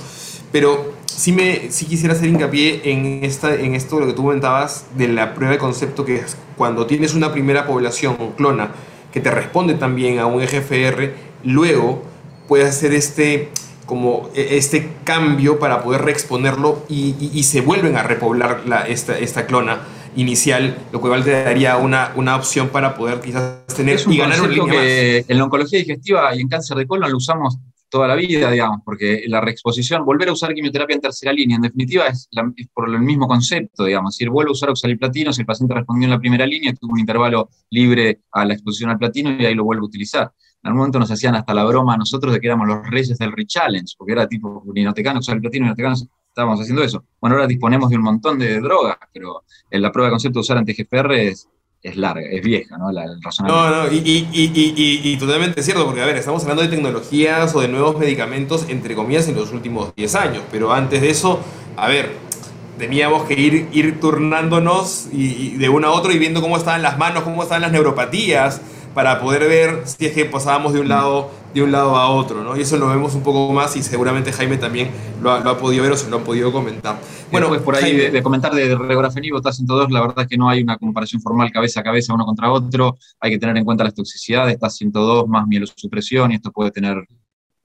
Pero 0.52 0.94
sí, 1.06 1.32
me, 1.32 1.70
sí 1.70 1.86
quisiera 1.86 2.16
hacer 2.16 2.30
hincapié 2.30 2.82
en, 2.86 3.24
esta, 3.24 3.54
en 3.54 3.76
esto, 3.76 4.00
lo 4.00 4.08
que 4.08 4.14
tú 4.14 4.24
comentabas, 4.24 4.86
de 4.96 5.10
la 5.10 5.36
prueba 5.36 5.52
de 5.52 5.60
concepto, 5.60 6.06
que 6.06 6.16
es 6.16 6.38
cuando 6.58 6.88
tienes 6.88 7.14
una 7.14 7.32
primera 7.32 7.68
población 7.68 8.16
clona 8.36 8.72
que 9.12 9.20
te 9.20 9.32
responde 9.32 9.74
también 9.74 10.20
a 10.20 10.26
un 10.26 10.42
EGFR, 10.42 11.14
luego 11.44 12.04
puedes 12.48 12.70
hacer 12.70 12.94
este 12.94 13.50
como 13.86 14.30
e, 14.36 14.58
este 14.58 14.92
cambio 15.04 15.58
para 15.58 15.82
poder 15.84 16.04
reexponerlo 16.04 16.84
y, 16.88 17.44
se 17.44 17.62
vuelven 17.62 17.98
a 17.98 18.04
repoblar 18.04 18.62
la, 18.68 18.88
esta, 18.88 19.18
esta 19.18 19.48
clona 19.48 19.80
inicial, 20.16 20.78
lo 20.92 21.02
cual 21.02 21.24
te 21.24 21.32
daría 21.32 21.78
una, 21.78 22.12
una 22.16 22.36
opción 22.36 22.70
para 22.70 22.96
poder 22.96 23.22
quizás 23.22 23.66
tener 23.68 24.00
y 24.08 24.18
ganar 24.18 24.42
un 24.42 24.54
línea 24.54 24.74
que 24.74 25.26
En 25.28 25.38
la 25.38 25.44
oncología 25.44 25.80
digestiva 25.80 26.36
y 26.36 26.42
en 26.42 26.48
cáncer 26.48 26.78
de 26.78 26.88
colon 26.88 27.12
lo 27.12 27.18
usamos 27.18 27.58
toda 27.90 28.08
la 28.08 28.16
vida, 28.16 28.52
digamos, 28.52 28.82
porque 28.86 29.24
la 29.28 29.42
reexposición, 29.42 30.06
volver 30.06 30.30
a 30.30 30.34
usar 30.34 30.54
quimioterapia 30.54 30.96
en 30.96 31.02
tercera 31.02 31.34
línea, 31.34 31.56
en 31.56 31.64
definitiva, 31.64 32.08
es, 32.08 32.30
por 32.74 32.88
el 32.88 33.00
mismo 33.00 33.28
concepto, 33.28 33.86
digamos. 33.86 34.16
Si 34.16 34.28
vuelve 34.28 34.50
a 34.50 34.54
usar 34.54 34.70
oxaliplatino, 34.70 35.34
si 35.34 35.42
el 35.42 35.48
paciente 35.48 35.74
respondió 35.74 36.06
en 36.06 36.12
la 36.12 36.20
primera 36.20 36.46
línea, 36.46 36.74
tuvo 36.74 36.94
un 36.94 37.00
intervalo 37.00 37.50
libre 37.72 38.22
a 38.32 38.46
la 38.46 38.54
exposición 38.54 38.92
al 38.92 39.00
platino 39.00 39.32
y 39.32 39.46
ahí 39.46 39.56
lo 39.56 39.64
vuelve 39.64 39.82
a 39.82 39.86
utilizar. 39.86 40.32
En 40.62 40.68
algún 40.68 40.80
momento 40.80 41.00
nos 41.00 41.10
hacían 41.10 41.36
hasta 41.36 41.54
la 41.54 41.64
broma 41.64 41.94
a 41.94 41.98
nosotros 41.98 42.34
de 42.34 42.40
que 42.40 42.48
éramos 42.48 42.68
los 42.68 42.88
reyes 42.88 43.18
del 43.18 43.32
re-challenge, 43.32 43.96
porque 43.98 44.14
era 44.14 44.28
tipo 44.28 44.62
urinotecano, 44.66 45.20
oxaliplatino, 45.20 45.66
urinotecano, 45.66 45.96
estábamos 46.30 46.62
haciendo 46.62 46.84
eso. 46.84 47.04
Bueno, 47.20 47.36
ahora 47.36 47.48
disponemos 47.48 47.90
de 47.90 47.98
un 47.98 48.04
montón 48.04 48.40
de 48.40 48.60
drogas, 48.60 48.98
pero 49.14 49.44
en 49.70 49.82
la 49.82 49.92
prueba 49.92 50.08
de 50.08 50.12
concepto 50.12 50.40
de 50.40 50.42
usar 50.42 50.58
anti-GFR 50.58 51.28
es, 51.28 51.50
es 51.82 51.96
larga, 51.98 52.28
es 52.30 52.42
vieja, 52.42 52.78
¿no? 52.78 52.92
La, 52.92 53.04
el 53.04 53.22
razonamiento. 53.22 53.70
No, 53.70 53.84
no, 53.84 53.92
y, 53.92 53.98
y, 53.98 54.28
y, 54.34 55.02
y, 55.04 55.18
totalmente 55.18 55.62
cierto, 55.64 55.86
porque 55.86 56.02
a 56.02 56.06
ver, 56.06 56.18
estamos 56.18 56.42
hablando 56.44 56.64
de 56.64 56.70
tecnologías 56.70 57.54
o 57.56 57.62
de 57.62 57.68
nuevos 57.68 57.98
medicamentos, 57.98 58.66
entre 58.70 58.96
comillas, 58.96 59.28
en 59.28 59.36
los 59.36 59.52
últimos 59.52 59.94
10 59.96 60.16
años, 60.16 60.44
pero 60.52 60.72
antes 60.74 61.02
de 61.02 61.10
eso, 61.10 61.40
a 61.76 61.88
ver, 61.88 62.12
teníamos 62.78 63.24
que 63.24 63.34
ir, 63.34 63.68
ir 63.72 64.00
turnándonos 64.00 65.10
y, 65.12 65.58
de 65.58 65.70
uno 65.70 65.88
a 65.88 65.92
otro 65.92 66.12
y 66.12 66.18
viendo 66.18 66.42
cómo 66.42 66.58
estaban 66.58 66.82
las 66.82 66.98
manos, 66.98 67.24
cómo 67.24 67.44
estaban 67.44 67.62
las 67.62 67.72
neuropatías, 67.72 68.62
para 68.94 69.20
poder 69.22 69.48
ver 69.48 69.84
si 69.86 70.06
es 70.06 70.14
que 70.14 70.26
pasábamos 70.26 70.74
de 70.74 70.80
un 70.80 70.90
lado, 70.90 71.32
de 71.54 71.62
un 71.62 71.72
lado 71.72 71.96
a 71.96 72.10
otro, 72.10 72.44
¿no? 72.44 72.58
Y 72.58 72.62
eso 72.62 72.78
lo 72.78 72.88
vemos 72.88 73.14
un 73.16 73.24
poco 73.24 73.52
más 73.54 73.76
y 73.76 73.84
seguramente 73.84 74.32
Jaime 74.32 74.58
también 74.58 74.90
lo 75.22 75.32
ha, 75.32 75.40
lo 75.40 75.52
ha 75.52 75.58
podido 75.58 75.84
ver 75.84 75.92
o 75.92 75.98
se 75.98 76.10
lo 76.10 76.18
han 76.18 76.24
podido 76.24 76.52
comentar. 76.52 77.00
Bueno, 77.32 77.48
pues 77.48 77.62
por 77.62 77.76
ahí 77.76 77.96
de, 77.96 78.24
comentar 78.24 78.54
de 78.54 78.76
regorafenib 78.76 79.36
o 79.36 79.42
102, 79.42 79.92
la 79.92 80.02
verdad 80.02 80.22
es 80.22 80.28
que 80.28 80.38
no 80.38 80.50
hay 80.50 80.62
una 80.62 80.78
comparación 80.78 81.22
formal 81.22 81.52
cabeza 81.52 81.82
a 81.82 81.84
cabeza 81.84 82.14
uno 82.14 82.26
contra 82.26 82.52
otro, 82.52 82.98
hay 83.20 83.32
que 83.32 83.38
tener 83.38 83.56
en 83.58 83.66
cuenta 83.66 83.84
las 83.84 83.94
toxicidades, 83.94 84.54
está 84.54 84.70
102 84.70 85.28
más 85.28 85.48
mielosupresión 85.48 86.32
y 86.32 86.36
esto 86.36 86.52
puede 86.52 86.72
tener 86.72 87.06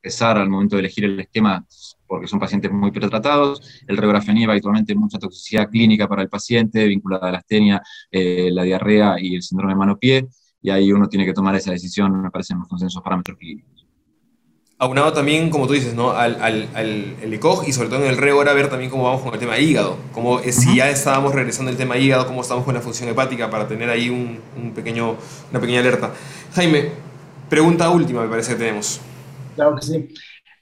pesar 0.00 0.36
al 0.36 0.50
momento 0.50 0.76
de 0.76 0.80
elegir 0.80 1.06
el 1.06 1.20
esquema 1.20 1.64
porque 2.06 2.26
son 2.26 2.38
pacientes 2.38 2.70
muy 2.70 2.90
pretratados. 2.90 3.82
El 3.88 3.96
regorafenib 3.96 4.50
habitualmente 4.50 4.94
mucha 4.94 5.18
toxicidad 5.18 5.70
clínica 5.70 6.06
para 6.06 6.22
el 6.22 6.28
paciente, 6.28 6.86
vinculada 6.86 7.28
a 7.28 7.32
la 7.32 7.38
astenia, 7.38 7.82
eh, 8.10 8.50
la 8.52 8.62
diarrea 8.62 9.16
y 9.18 9.34
el 9.34 9.42
síndrome 9.42 9.72
de 9.72 9.78
mano-pie 9.78 10.28
y 10.64 10.70
ahí 10.70 10.90
uno 10.90 11.10
tiene 11.10 11.26
que 11.26 11.34
tomar 11.34 11.54
esa 11.54 11.70
decisión, 11.72 12.22
me 12.22 12.30
parecen 12.30 12.58
los 12.58 12.66
consensos 12.66 13.02
parámetros 13.02 13.36
clínicos. 13.36 13.86
Aunado 14.78 15.12
también, 15.12 15.50
como 15.50 15.66
tú 15.66 15.74
dices, 15.74 15.94
¿no? 15.94 16.12
al, 16.12 16.40
al, 16.40 16.68
al 16.74 17.16
el 17.22 17.34
ECOG 17.34 17.68
y 17.68 17.72
sobre 17.72 17.90
todo 17.90 18.02
en 18.02 18.08
el 18.08 18.16
REO 18.16 18.38
ahora 18.38 18.54
ver 18.54 18.70
también 18.70 18.90
cómo 18.90 19.04
vamos 19.04 19.20
con 19.20 19.34
el 19.34 19.38
tema 19.38 19.58
hígado, 19.58 19.98
como 20.12 20.38
si 20.40 20.76
ya 20.76 20.88
estábamos 20.88 21.34
regresando 21.34 21.70
al 21.70 21.76
tema 21.76 21.98
hígado, 21.98 22.26
cómo 22.26 22.40
estamos 22.40 22.64
con 22.64 22.72
la 22.72 22.80
función 22.80 23.10
hepática 23.10 23.50
para 23.50 23.68
tener 23.68 23.90
ahí 23.90 24.08
un, 24.08 24.38
un 24.56 24.72
pequeño, 24.72 25.16
una 25.50 25.60
pequeña 25.60 25.80
alerta. 25.80 26.14
Jaime, 26.54 26.86
pregunta 27.50 27.90
última 27.90 28.22
me 28.22 28.28
parece 28.28 28.52
que 28.52 28.58
tenemos. 28.58 29.02
Claro 29.56 29.76
que 29.76 29.82
sí. 29.86 30.08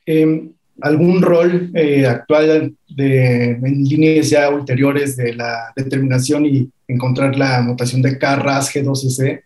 Em, 0.05 0.51
¿Algún 0.81 1.23
rol 1.23 1.71
eh, 1.75 2.07
actual 2.07 2.75
de, 2.89 3.51
en 3.53 3.85
líneas 3.85 4.31
ya 4.31 4.51
ulteriores 4.51 5.17
de 5.17 5.35
la 5.35 5.73
determinación 5.77 6.45
y 6.45 6.69
encontrar 6.89 7.37
la 7.37 7.63
mutación 7.63 8.03
de 8.03 8.19
KRAS 8.19 8.75
G12C 8.75 9.43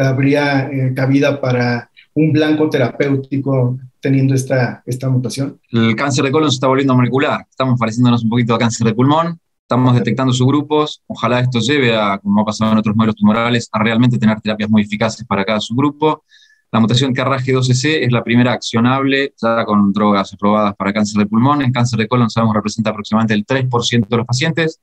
habría 0.00 0.68
eh, 0.68 0.92
cabida 0.94 1.40
para 1.40 1.90
un 2.14 2.32
blanco 2.32 2.68
terapéutico 2.68 3.78
teniendo 4.00 4.34
esta, 4.34 4.82
esta 4.86 5.08
mutación? 5.08 5.60
El 5.70 5.94
cáncer 5.96 6.24
de 6.24 6.30
colon 6.30 6.50
se 6.50 6.56
está 6.56 6.68
volviendo 6.68 6.94
molecular. 6.94 7.46
Estamos 7.48 7.78
pareciéndonos 7.78 8.24
un 8.24 8.30
poquito 8.30 8.54
a 8.54 8.58
cáncer 8.58 8.86
de 8.86 8.94
pulmón. 8.94 9.38
Estamos 9.62 9.94
detectando 9.94 10.32
subgrupos. 10.32 11.02
Ojalá 11.06 11.40
esto 11.40 11.58
lleve 11.58 11.96
a, 11.96 12.18
como 12.18 12.40
ha 12.40 12.44
pasado 12.44 12.72
en 12.72 12.78
otros 12.78 12.94
modelos 12.94 13.16
tumorales, 13.16 13.68
a 13.72 13.82
realmente 13.82 14.18
tener 14.18 14.40
terapias 14.40 14.70
muy 14.70 14.82
eficaces 14.82 15.26
para 15.26 15.44
cada 15.44 15.60
subgrupo. 15.60 16.24
La 16.72 16.80
mutación 16.80 17.14
KRAS-G12C 17.14 18.04
es 18.04 18.12
la 18.12 18.22
primera 18.22 18.52
accionable 18.52 19.34
ya 19.40 19.64
con 19.64 19.92
drogas 19.92 20.32
aprobadas 20.32 20.74
para 20.76 20.92
cáncer 20.92 21.18
de 21.18 21.26
pulmón. 21.26 21.62
En 21.62 21.72
cáncer 21.72 21.98
de 21.98 22.08
colon 22.08 22.30
sabemos 22.30 22.54
representa 22.54 22.90
aproximadamente 22.90 23.34
el 23.34 23.44
3% 23.44 24.08
de 24.08 24.16
los 24.16 24.26
pacientes. 24.26 24.80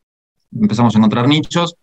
Empezamos 0.51 0.95
a 0.95 0.97
encontrar 0.97 1.27
nichos 1.27 1.75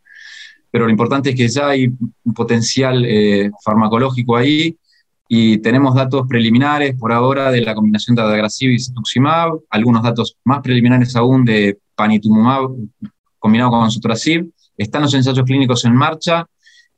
pero 0.71 0.85
lo 0.85 0.91
importante 0.91 1.31
es 1.31 1.37
que 1.37 1.49
ya 1.49 1.69
hay 1.69 1.87
un 1.87 2.35
potencial 2.35 3.05
eh, 3.05 3.51
farmacológico 3.65 4.37
ahí 4.37 4.77
y 5.29 5.59
tenemos 5.59 5.95
datos 5.95 6.27
preliminares 6.29 6.97
por 6.97 7.13
ahora 7.13 7.51
de 7.51 7.61
la 7.61 7.75
combinación 7.75 8.17
de 8.17 8.23
adagrasib 8.23 8.71
y 8.71 8.81
cetuximab, 8.81 9.61
algunos 9.71 10.03
datos 10.03 10.37
más 10.45 10.61
preliminares 10.61 11.15
aún 11.15 11.45
de 11.45 11.79
panitumumab 11.95 12.71
combinado 13.39 13.71
con 13.71 13.91
sotorasib. 13.91 14.51
Están 14.77 15.03
los 15.03 15.15
ensayos 15.15 15.45
clínicos 15.45 15.85
en 15.85 15.95
marcha. 15.95 16.47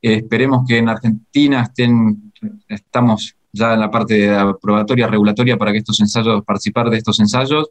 Esperemos 0.00 0.66
que 0.66 0.78
en 0.78 0.88
Argentina 0.88 1.62
estén, 1.62 2.32
estamos 2.68 3.34
ya 3.52 3.74
en 3.74 3.80
la 3.80 3.90
parte 3.90 4.14
de 4.14 4.34
aprobatoria 4.34 5.06
regulatoria 5.06 5.56
para 5.56 5.72
que 5.72 5.78
estos 5.78 6.00
ensayos, 6.00 6.42
participar 6.44 6.88
de 6.90 6.98
estos 6.98 7.20
ensayos 7.20 7.70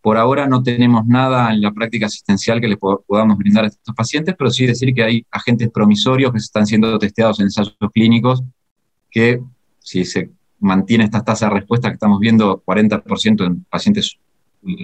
por 0.00 0.16
ahora 0.16 0.46
no 0.46 0.62
tenemos 0.62 1.06
nada 1.06 1.52
en 1.52 1.60
la 1.60 1.72
práctica 1.72 2.06
asistencial 2.06 2.60
que 2.60 2.68
les 2.68 2.78
podamos 2.78 3.36
brindar 3.36 3.64
a 3.64 3.68
estos 3.68 3.94
pacientes, 3.94 4.34
pero 4.38 4.50
sí 4.50 4.66
decir 4.66 4.94
que 4.94 5.02
hay 5.02 5.26
agentes 5.30 5.70
promisorios 5.70 6.32
que 6.32 6.38
están 6.38 6.66
siendo 6.66 6.98
testeados 6.98 7.40
en 7.40 7.46
ensayos 7.46 7.76
clínicos 7.92 8.42
que 9.10 9.40
si 9.80 10.04
se 10.04 10.30
mantiene 10.60 11.04
esta 11.04 11.24
tasa 11.24 11.46
de 11.46 11.54
respuesta 11.54 11.88
que 11.88 11.94
estamos 11.94 12.20
viendo, 12.20 12.62
40% 12.64 13.46
en 13.46 13.64
pacientes 13.64 14.18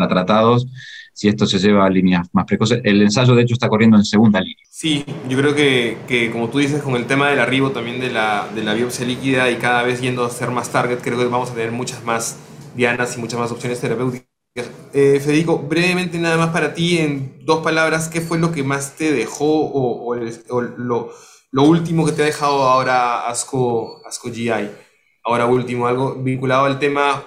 tratados, 0.09 0.67
si 1.13 1.29
esto 1.29 1.47
se 1.47 1.59
lleva 1.59 1.87
a 1.87 1.91
líneas 1.91 2.29
más 2.33 2.45
precoces. 2.45 2.81
El 2.85 3.03
ensayo, 3.03 3.35
de 3.35 3.43
hecho, 3.43 3.55
está 3.55 3.69
corriendo 3.69 3.97
en 3.97 4.05
segunda 4.05 4.41
línea. 4.41 4.65
Sí, 4.69 5.05
yo 5.29 5.39
creo 5.39 5.55
que, 5.55 6.31
como 6.33 6.49
tú 6.49 6.59
dices, 6.59 6.83
con 6.83 6.97
el 6.97 7.07
tema 7.07 7.29
del 7.29 7.41
arribo 7.41 7.71
también 7.71 8.01
de 8.01 8.11
la, 8.11 8.49
de 8.55 8.63
la 8.63 8.75
biopsia 8.75 9.07
líquida 9.07 9.51
y 9.51 9.57
cada 9.57 9.83
vez 9.83 10.01
yendo 10.01 10.25
a 10.25 10.31
ser 10.31 10.51
más 10.51 10.71
target, 10.71 10.99
creo 11.01 11.19
que 11.19 11.25
vamos 11.27 11.51
a 11.51 11.55
tener 11.55 11.73
muchas 11.73 12.05
más 12.05 12.39
dianas 12.75 13.17
y 13.17 13.21
muchas 13.21 13.39
más 13.39 13.53
opciones 13.53 13.81
terapéuticas 13.81 14.34
eh, 14.57 15.21
Federico, 15.21 15.59
brevemente 15.59 16.17
nada 16.19 16.37
más 16.37 16.51
para 16.51 16.75
ti, 16.75 16.99
en 16.99 17.45
dos 17.45 17.65
palabras, 17.65 18.09
¿qué 18.09 18.21
fue 18.21 18.39
lo 18.39 18.53
que 18.53 18.63
más 18.63 18.95
te 18.97 19.13
dejó 19.13 19.45
o, 19.47 20.15
lo, 20.15 21.11
lo, 21.51 21.63
último 21.65 22.07
que 22.07 22.13
te 22.13 22.23
ha 22.23 22.27
dejado 22.27 22.63
ahora 22.63 23.27
Asco, 23.27 24.01
Asco 24.07 24.31
GI? 24.31 24.71
Ahora 25.25 25.47
último, 25.47 25.89
algo 25.89 26.15
vinculado 26.15 26.67
al 26.67 26.79
tema, 26.79 27.25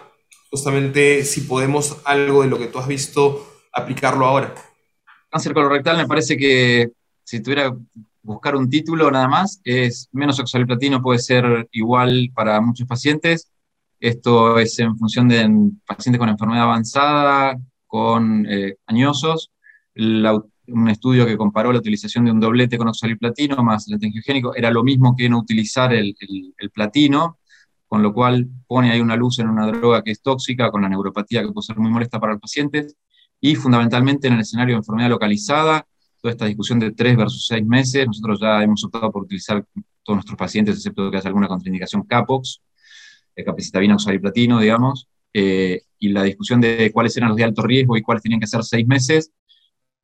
justamente 0.49 1.25
si 1.25 1.41
podemos 1.41 1.97
algo 2.05 2.43
de 2.43 2.47
lo 2.47 2.57
que 2.57 2.67
tú 2.67 2.79
has 2.79 2.87
visto 2.87 3.45
aplicarlo 3.73 4.25
ahora. 4.25 4.55
Cáncer 5.29 5.53
colorectal 5.53 5.97
me 5.97 6.07
parece 6.07 6.37
que 6.37 6.91
si 7.25 7.41
tuviera 7.41 7.75
buscar 8.21 8.55
un 8.55 8.69
título 8.69 9.11
nada 9.11 9.27
más, 9.27 9.59
es 9.65 10.07
menos 10.13 10.39
oxaliplatino 10.39 11.01
puede 11.01 11.19
ser 11.19 11.67
igual 11.73 12.31
para 12.33 12.61
muchos 12.61 12.87
pacientes 12.87 13.51
Esto 13.99 14.59
es 14.59 14.77
en 14.79 14.97
función 14.97 15.27
de 15.27 15.49
pacientes 15.85 16.19
con 16.19 16.29
enfermedad 16.29 16.63
avanzada, 16.63 17.57
con 17.87 18.45
eh, 18.47 18.75
añosos. 18.85 19.51
un 19.95 20.89
estudio 20.89 21.25
que 21.25 21.37
comparó 21.37 21.71
la 21.71 21.79
utilización 21.79 22.25
de 22.25 22.31
un 22.31 22.39
doblete 22.39 22.77
con 22.77 22.87
oxaliplatino 22.89 23.63
más 23.63 23.87
el 23.87 23.95
antiangiogénico 23.95 24.53
era 24.55 24.69
lo 24.69 24.83
mismo 24.83 25.15
que 25.15 25.29
no 25.29 25.39
utilizar 25.39 25.93
el, 25.93 26.15
el, 26.57 26.69
platino, 26.71 27.39
con 27.87 28.03
lo 28.03 28.13
cual 28.13 28.47
pone 28.67 28.91
ahí 28.91 28.99
una 29.01 29.15
luz 29.15 29.39
en 29.39 29.49
una 29.49 29.65
droga 29.67 30.03
que 30.03 30.11
es 30.11 30.21
tóxica, 30.21 30.69
con 30.71 30.81
la 30.81 30.89
neuropatía 30.89 31.41
que 31.41 31.51
puede 31.51 31.65
ser 31.65 31.77
muy 31.77 31.89
molesta 31.89 32.19
para 32.19 32.33
los 32.33 32.41
pacientes, 32.41 32.95
y 33.39 33.55
fundamentalmente 33.55 34.27
en 34.27 34.33
el 34.33 34.41
escenario 34.41 34.75
de 34.75 34.79
enfermedad 34.79 35.09
localizada, 35.09 35.87
toda 36.21 36.31
esta 36.31 36.45
discusión 36.45 36.79
de 36.79 36.91
tres 36.91 37.15
versus 37.15 37.47
seis 37.47 37.65
meses, 37.65 38.05
nosotros 38.05 38.39
ya 38.41 38.61
hemos 38.63 38.83
optado 38.83 39.11
por 39.11 39.23
utilizar 39.23 39.65
todos 40.03 40.17
nuestros 40.17 40.37
pacientes, 40.37 40.75
excepto 40.75 41.09
que 41.09 41.17
haya 41.17 41.27
alguna 41.27 41.47
contraindicación 41.47 42.03
CAPOX, 42.03 42.61
capecitabina 43.43 43.95
oxaliplatino, 43.95 44.59
digamos, 44.59 45.07
eh, 45.33 45.81
y 45.99 46.09
la 46.09 46.23
discusión 46.23 46.61
de 46.61 46.91
cuáles 46.91 47.15
eran 47.17 47.29
los 47.29 47.37
de 47.37 47.43
alto 47.43 47.61
riesgo 47.63 47.97
y 47.97 48.01
cuáles 48.01 48.23
tenían 48.23 48.39
que 48.39 48.47
ser 48.47 48.63
seis 48.63 48.87
meses, 48.87 49.31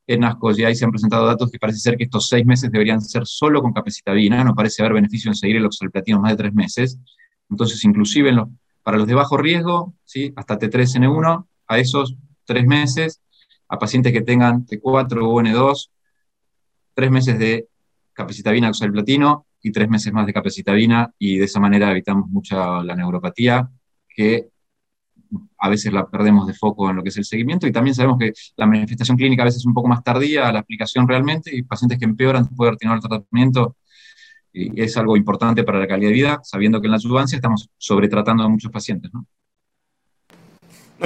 en 0.08 0.24
ASCO 0.24 0.52
ya 0.52 0.74
se 0.76 0.84
han 0.84 0.92
presentado 0.92 1.26
datos 1.26 1.50
que 1.50 1.60
parece 1.60 1.80
ser 1.80 1.98
que 1.98 2.04
estos 2.04 2.28
seis 2.28 2.46
meses 2.46 2.72
deberían 2.72 3.02
ser 3.02 3.26
solo 3.26 3.62
con 3.62 3.72
capecitabina, 3.72 4.44
no 4.44 4.54
parece 4.54 4.82
haber 4.82 4.94
beneficio 4.94 5.30
en 5.32 5.36
seguir 5.36 5.58
el 5.58 5.66
oxaliplatino 5.66 6.20
más 6.20 6.32
de 6.32 6.38
tres 6.38 6.54
meses, 6.54 7.00
entonces 7.50 7.84
inclusive 7.86 8.34
para 8.84 8.98
los 8.98 9.08
de 9.08 9.14
bajo 9.14 9.38
riesgo, 9.38 9.94
¿sí? 10.04 10.34
hasta 10.36 10.60
T3N1, 10.60 11.46
a 11.68 11.80
esos 11.80 12.16
tres 12.46 12.66
meses, 12.66 13.22
a 13.70 13.80
pacientes 13.80 14.12
que 14.12 14.22
tengan 14.22 14.66
T4 14.66 15.24
o 15.24 15.42
N2, 15.42 15.90
tres 16.94 17.12
meses 17.12 17.40
de 17.40 17.68
capecitabina 18.12 18.70
oxaliplatino 18.70 19.46
y 19.64 19.72
tres 19.72 19.90
meses 19.90 20.14
más 20.14 20.26
de 20.26 20.34
capecitabina 20.34 21.12
y 21.18 21.38
de 21.38 21.46
esa 21.46 21.60
manera 21.60 21.90
evitamos 21.90 22.30
mucha 22.30 22.84
la 22.84 22.96
neuropatía 22.96 23.70
que 24.08 24.50
a 25.58 25.70
veces 25.70 25.92
la 25.92 26.06
perdemos 26.06 26.46
de 26.46 26.54
foco 26.54 26.90
en 26.90 26.98
lo 26.98 27.02
que 27.02 27.10
es 27.10 27.18
el 27.18 27.26
seguimiento 27.26 27.66
y 27.66 27.72
también 27.72 27.96
sabemos 27.96 28.20
que 28.20 28.34
la 28.58 28.68
manifestación 28.68 29.18
clínica 29.18 29.42
a 29.42 29.46
veces 29.46 29.62
es 29.62 29.66
un 29.66 29.74
poco 29.74 29.88
más 29.88 30.04
tardía 30.04 30.48
a 30.48 30.52
la 30.52 30.60
aplicación 30.60 31.08
realmente 31.08 31.56
y 31.56 31.64
pacientes 31.64 31.98
que 31.98 32.06
empeoran 32.06 32.44
después 32.44 32.70
de 32.70 32.78
tenido 32.78 32.96
el 32.96 33.02
tratamiento 33.02 33.78
y 34.52 34.80
es 34.80 34.96
algo 34.98 35.18
importante 35.18 35.64
para 35.64 35.80
la 35.80 35.88
calidad 35.88 36.10
de 36.10 36.14
vida, 36.14 36.40
sabiendo 36.44 36.80
que 36.80 36.86
en 36.86 36.92
la 36.92 37.00
subancia 37.00 37.38
estamos 37.38 37.70
sobretratando 37.78 38.44
a 38.44 38.50
muchos 38.50 38.70
pacientes. 38.70 39.12
¿no? 39.12 39.26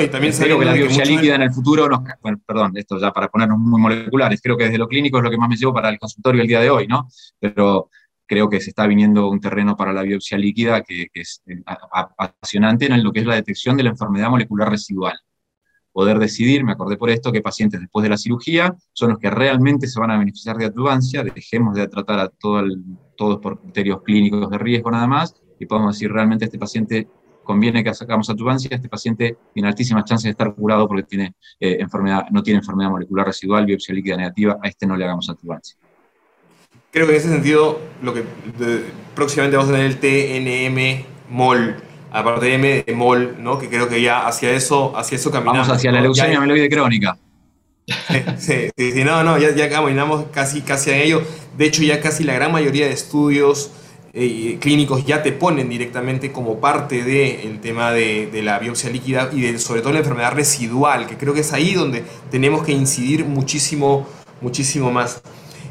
y 0.03 0.07
también 0.09 0.33
creo 0.33 0.59
que 0.59 0.65
la 0.65 0.73
biopsia 0.73 1.05
líquida 1.05 1.35
en 1.35 1.43
el 1.43 1.51
futuro, 1.51 1.87
nos, 1.87 2.01
bueno, 2.21 2.39
perdón, 2.45 2.71
esto 2.75 2.99
ya 2.99 3.11
para 3.11 3.29
ponernos 3.29 3.57
muy 3.57 3.81
moleculares, 3.81 4.41
creo 4.41 4.57
que 4.57 4.65
desde 4.65 4.77
lo 4.77 4.87
clínico 4.87 5.17
es 5.17 5.23
lo 5.23 5.31
que 5.31 5.37
más 5.37 5.49
me 5.49 5.55
llevo 5.55 5.73
para 5.73 5.89
el 5.89 5.97
consultorio 5.97 6.41
el 6.41 6.47
día 6.47 6.59
de 6.59 6.69
hoy, 6.69 6.87
¿no? 6.87 7.07
Pero 7.39 7.89
creo 8.27 8.49
que 8.49 8.61
se 8.61 8.69
está 8.69 8.85
viniendo 8.85 9.29
un 9.29 9.39
terreno 9.39 9.75
para 9.75 9.93
la 9.93 10.03
biopsia 10.03 10.37
líquida 10.37 10.81
que, 10.83 11.07
es 11.13 11.41
eh, 11.47 11.61
apasionante 11.65 12.85
en 12.85 13.03
lo 13.03 13.11
que 13.11 13.21
es 13.21 13.25
la 13.25 13.35
detección 13.35 13.77
de 13.77 13.83
la 13.83 13.89
enfermedad 13.89 14.29
molecular 14.29 14.69
residual. 14.69 15.17
Poder 15.91 16.19
decidir, 16.19 16.63
me 16.63 16.73
acordé 16.73 16.97
por 16.97 17.09
esto, 17.09 17.31
que 17.31 17.41
pacientes 17.41 17.81
después 17.81 18.03
de 18.03 18.09
la 18.09 18.17
cirugía 18.17 18.75
son 18.93 19.09
los 19.11 19.19
que 19.19 19.31
realmente 19.31 19.87
se 19.87 19.99
van 19.99 20.11
a 20.11 20.17
beneficiar 20.19 20.57
de 20.57 20.65
adjuvancia, 20.65 21.23
dejemos 21.23 21.73
de 21.73 21.87
tratar 21.87 22.19
a 22.19 22.27
todo 22.27 22.63
todos 23.15 23.39
por 23.39 23.59
criterios 23.59 24.03
clínicos 24.03 24.47
de 24.51 24.59
riesgo 24.59 24.91
nada 24.91 25.07
más, 25.07 25.33
y 25.59 25.65
podemos 25.65 25.95
decir 25.95 26.11
realmente 26.11 26.45
este 26.45 26.59
paciente 26.59 27.07
conviene 27.43 27.83
que 27.83 27.93
sacamos 27.93 28.29
adjuvancia, 28.29 28.69
este 28.75 28.89
paciente 28.89 29.37
tiene 29.53 29.69
altísimas 29.69 30.03
chances 30.03 30.25
de 30.25 30.31
estar 30.31 30.53
curado 30.53 30.87
porque 30.87 31.03
tiene, 31.03 31.33
eh, 31.59 31.77
enfermedad, 31.79 32.25
no 32.29 32.43
tiene 32.43 32.59
enfermedad 32.59 32.91
molecular 32.91 33.25
residual, 33.25 33.65
biopsia 33.65 33.95
líquida 33.95 34.17
negativa, 34.17 34.59
a 34.61 34.67
este 34.67 34.85
no 34.85 34.95
le 34.95 35.05
hagamos 35.05 35.29
adjuvancia. 35.29 35.79
Creo 36.91 37.05
que 37.05 37.13
en 37.13 37.17
ese 37.17 37.29
sentido, 37.29 37.79
lo 38.01 38.13
que 38.13 38.23
próximamente 39.15 39.57
vamos 39.57 39.71
a 39.71 39.75
tener 39.75 39.87
el 39.87 39.97
TNM 39.97 41.05
MOL, 41.29 41.75
aparte 42.11 42.45
de 42.45 42.53
M 42.55 42.83
de 42.85 42.93
MOL, 42.93 43.35
¿no? 43.39 43.59
que 43.59 43.69
creo 43.69 43.89
que 43.89 44.01
ya 44.01 44.27
hacia 44.27 44.51
eso, 44.51 44.95
hacia 44.97 45.17
eso 45.17 45.31
caminamos. 45.31 45.67
Vamos 45.67 45.77
hacia 45.77 45.91
la 45.91 46.01
leucemia 46.01 46.39
meloide 46.39 46.69
crónica. 46.69 47.17
Sí, 48.37 48.69
sí, 48.75 48.91
sí, 48.91 49.03
no, 49.05 49.23
no, 49.23 49.37
ya, 49.37 49.55
ya 49.55 49.69
caminamos 49.69 50.25
casi, 50.33 50.61
casi 50.61 50.91
a 50.91 50.97
ello. 50.97 51.21
De 51.57 51.65
hecho, 51.65 51.83
ya 51.83 52.01
casi 52.01 52.25
la 52.25 52.33
gran 52.33 52.51
mayoría 52.51 52.85
de 52.85 52.91
estudios 52.91 53.71
eh, 54.13 54.57
clínicos 54.59 55.05
ya 55.05 55.21
te 55.21 55.31
ponen 55.31 55.69
directamente 55.69 56.31
como 56.31 56.59
parte 56.59 57.03
del 57.03 57.59
tema 57.59 57.91
de, 57.91 58.29
la 58.43 58.57
biopsia 58.57 58.89
líquida 58.89 59.29
y 59.31 59.41
de, 59.41 59.59
sobre 59.59 59.81
todo 59.81 59.93
la 59.93 59.99
enfermedad 59.99 60.33
residual, 60.33 61.05
que 61.05 61.17
creo 61.17 61.35
que 61.35 61.41
es 61.41 61.53
ahí 61.53 61.75
donde 61.75 62.03
tenemos 62.31 62.63
que 62.63 62.71
incidir 62.71 63.25
muchísimo, 63.25 64.07
muchísimo 64.41 64.91
más. 64.91 65.21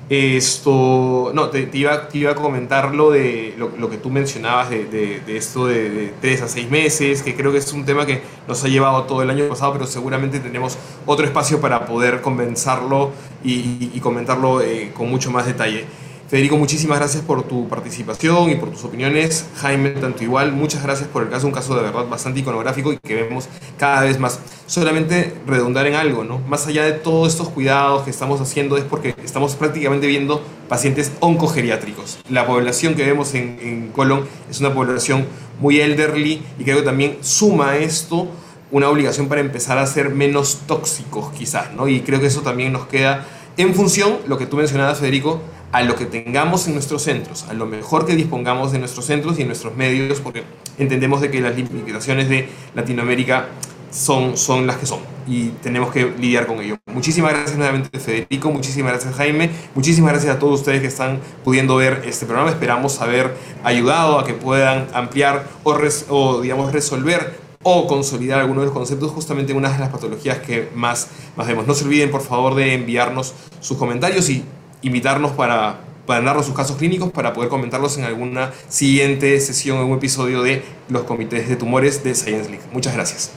Esto, 0.08 1.32
no, 1.34 1.48
te, 1.48 1.68
iba, 1.72 2.06
te 2.08 2.18
iba, 2.18 2.30
a 2.30 2.34
comentar 2.36 2.94
lo, 2.94 3.10
de, 3.10 3.54
lo, 3.58 3.90
que 3.90 3.96
tú 3.96 4.08
mencionabas 4.08 4.70
de, 4.70 5.20
esto 5.26 5.66
de, 5.66 6.12
tres 6.20 6.42
a 6.42 6.48
seis 6.48 6.70
meses, 6.70 7.22
que 7.22 7.34
creo 7.34 7.50
que 7.50 7.58
es 7.58 7.72
un 7.72 7.84
tema 7.84 8.06
que 8.06 8.22
nos 8.46 8.62
ha 8.62 8.68
llevado 8.68 9.02
todo 9.02 9.22
el 9.22 9.30
año 9.30 9.48
pasado, 9.48 9.72
pero 9.72 9.86
seguramente 9.86 10.38
tenemos 10.38 10.78
otro 11.06 11.26
espacio 11.26 11.60
para 11.60 11.86
poder 11.86 12.20
convencerlo 12.20 13.10
y, 13.42 13.98
comentarlo 13.98 14.62
eh, 14.62 14.92
con 14.94 15.10
mucho 15.10 15.32
más 15.32 15.44
detalle. 15.44 15.84
Federico, 16.28 16.56
muchísimas 16.56 16.98
gracias 16.98 17.22
por 17.22 17.44
tu 17.44 17.68
participación 17.68 18.50
y 18.50 18.56
por 18.56 18.70
tus 18.70 18.82
opiniones. 18.82 19.46
Jaime, 19.58 19.90
tanto 19.90 20.24
igual, 20.24 20.50
muchas 20.50 20.82
gracias 20.82 21.08
por 21.08 21.22
el 21.22 21.28
caso, 21.28 21.46
un 21.46 21.52
caso 21.52 21.76
de 21.76 21.82
verdad 21.82 22.08
bastante 22.08 22.40
iconográfico 22.40 22.92
y 22.92 22.98
que 22.98 23.14
vemos 23.14 23.48
cada 23.78 24.00
vez 24.02 24.18
más. 24.18 24.40
Solamente 24.66 25.34
redundar 25.46 25.86
en 25.86 25.94
algo, 25.94 26.24
¿no? 26.24 26.40
Más 26.40 26.66
allá 26.66 26.82
de 26.82 26.92
todos 26.92 27.28
estos 27.28 27.50
cuidados 27.50 28.02
que 28.02 28.10
estamos 28.10 28.40
haciendo 28.40 28.76
es 28.76 28.82
porque 28.82 29.14
estamos 29.24 29.54
prácticamente 29.54 30.08
viendo 30.08 30.42
pacientes 30.68 31.12
oncogeriátricos. 31.20 32.18
La 32.28 32.44
población 32.44 32.96
que 32.96 33.06
vemos 33.06 33.32
en, 33.34 33.60
en 33.62 33.92
Colón 33.92 34.26
es 34.50 34.58
una 34.58 34.74
población 34.74 35.26
muy 35.60 35.80
elderly 35.80 36.42
y 36.58 36.64
creo 36.64 36.78
que 36.78 36.82
también 36.82 37.18
suma 37.20 37.76
esto 37.76 38.26
una 38.72 38.88
obligación 38.88 39.28
para 39.28 39.40
empezar 39.40 39.78
a 39.78 39.86
ser 39.86 40.10
menos 40.10 40.62
tóxicos 40.66 41.32
quizás, 41.32 41.72
¿no? 41.72 41.86
Y 41.86 42.00
creo 42.00 42.18
que 42.18 42.26
eso 42.26 42.42
también 42.42 42.72
nos 42.72 42.88
queda 42.88 43.24
en 43.58 43.74
función, 43.74 44.18
lo 44.26 44.36
que 44.36 44.44
tú 44.44 44.58
mencionabas, 44.58 44.98
Federico, 44.98 45.40
a 45.72 45.82
lo 45.82 45.94
que 45.94 46.06
tengamos 46.06 46.66
en 46.66 46.74
nuestros 46.74 47.02
centros, 47.02 47.44
a 47.48 47.54
lo 47.54 47.66
mejor 47.66 48.06
que 48.06 48.14
dispongamos 48.14 48.72
de 48.72 48.78
nuestros 48.78 49.06
centros 49.06 49.38
y 49.38 49.42
en 49.42 49.48
nuestros 49.48 49.76
medios, 49.76 50.20
porque 50.20 50.44
entendemos 50.78 51.20
de 51.20 51.30
que 51.30 51.40
las 51.40 51.56
limitaciones 51.56 52.28
de 52.28 52.48
Latinoamérica 52.74 53.48
son, 53.90 54.36
son 54.36 54.66
las 54.66 54.76
que 54.76 54.86
son 54.86 55.00
y 55.26 55.48
tenemos 55.62 55.92
que 55.92 56.12
lidiar 56.18 56.46
con 56.46 56.60
ello. 56.60 56.76
Muchísimas 56.92 57.32
gracias 57.32 57.56
nuevamente 57.56 57.98
Federico, 57.98 58.50
muchísimas 58.50 58.92
gracias 58.92 59.14
Jaime, 59.14 59.50
muchísimas 59.74 60.12
gracias 60.12 60.36
a 60.36 60.38
todos 60.38 60.60
ustedes 60.60 60.80
que 60.80 60.86
están 60.86 61.20
pudiendo 61.44 61.76
ver 61.76 62.02
este 62.06 62.26
programa. 62.26 62.50
Esperamos 62.50 63.00
haber 63.00 63.34
ayudado 63.64 64.18
a 64.18 64.24
que 64.24 64.34
puedan 64.34 64.86
ampliar 64.94 65.48
o, 65.64 66.40
digamos 66.40 66.72
resolver 66.72 67.46
o 67.62 67.88
consolidar 67.88 68.38
algunos 68.38 68.62
de 68.62 68.66
los 68.66 68.74
conceptos 68.74 69.10
justamente 69.10 69.50
en 69.50 69.58
una 69.58 69.70
de 69.70 69.78
las 69.78 69.88
patologías 69.88 70.38
que 70.38 70.70
más, 70.74 71.08
más 71.36 71.48
vemos. 71.48 71.66
No 71.66 71.74
se 71.74 71.84
olviden 71.84 72.10
por 72.12 72.22
favor 72.22 72.54
de 72.54 72.74
enviarnos 72.74 73.34
sus 73.60 73.76
comentarios 73.76 74.30
y 74.30 74.44
invitarnos 74.86 75.32
para, 75.32 75.80
para 76.06 76.20
darnos 76.20 76.46
sus 76.46 76.54
casos 76.54 76.76
clínicos 76.76 77.10
para 77.10 77.32
poder 77.32 77.50
comentarlos 77.50 77.98
en 77.98 78.04
alguna 78.04 78.52
siguiente 78.68 79.38
sesión, 79.40 79.78
en 79.78 79.84
un 79.84 79.98
episodio 79.98 80.42
de 80.42 80.62
los 80.88 81.02
comités 81.02 81.48
de 81.48 81.56
tumores 81.56 82.02
de 82.04 82.14
Science 82.14 82.48
League. 82.48 82.64
Muchas 82.72 82.94
gracias. 82.94 83.32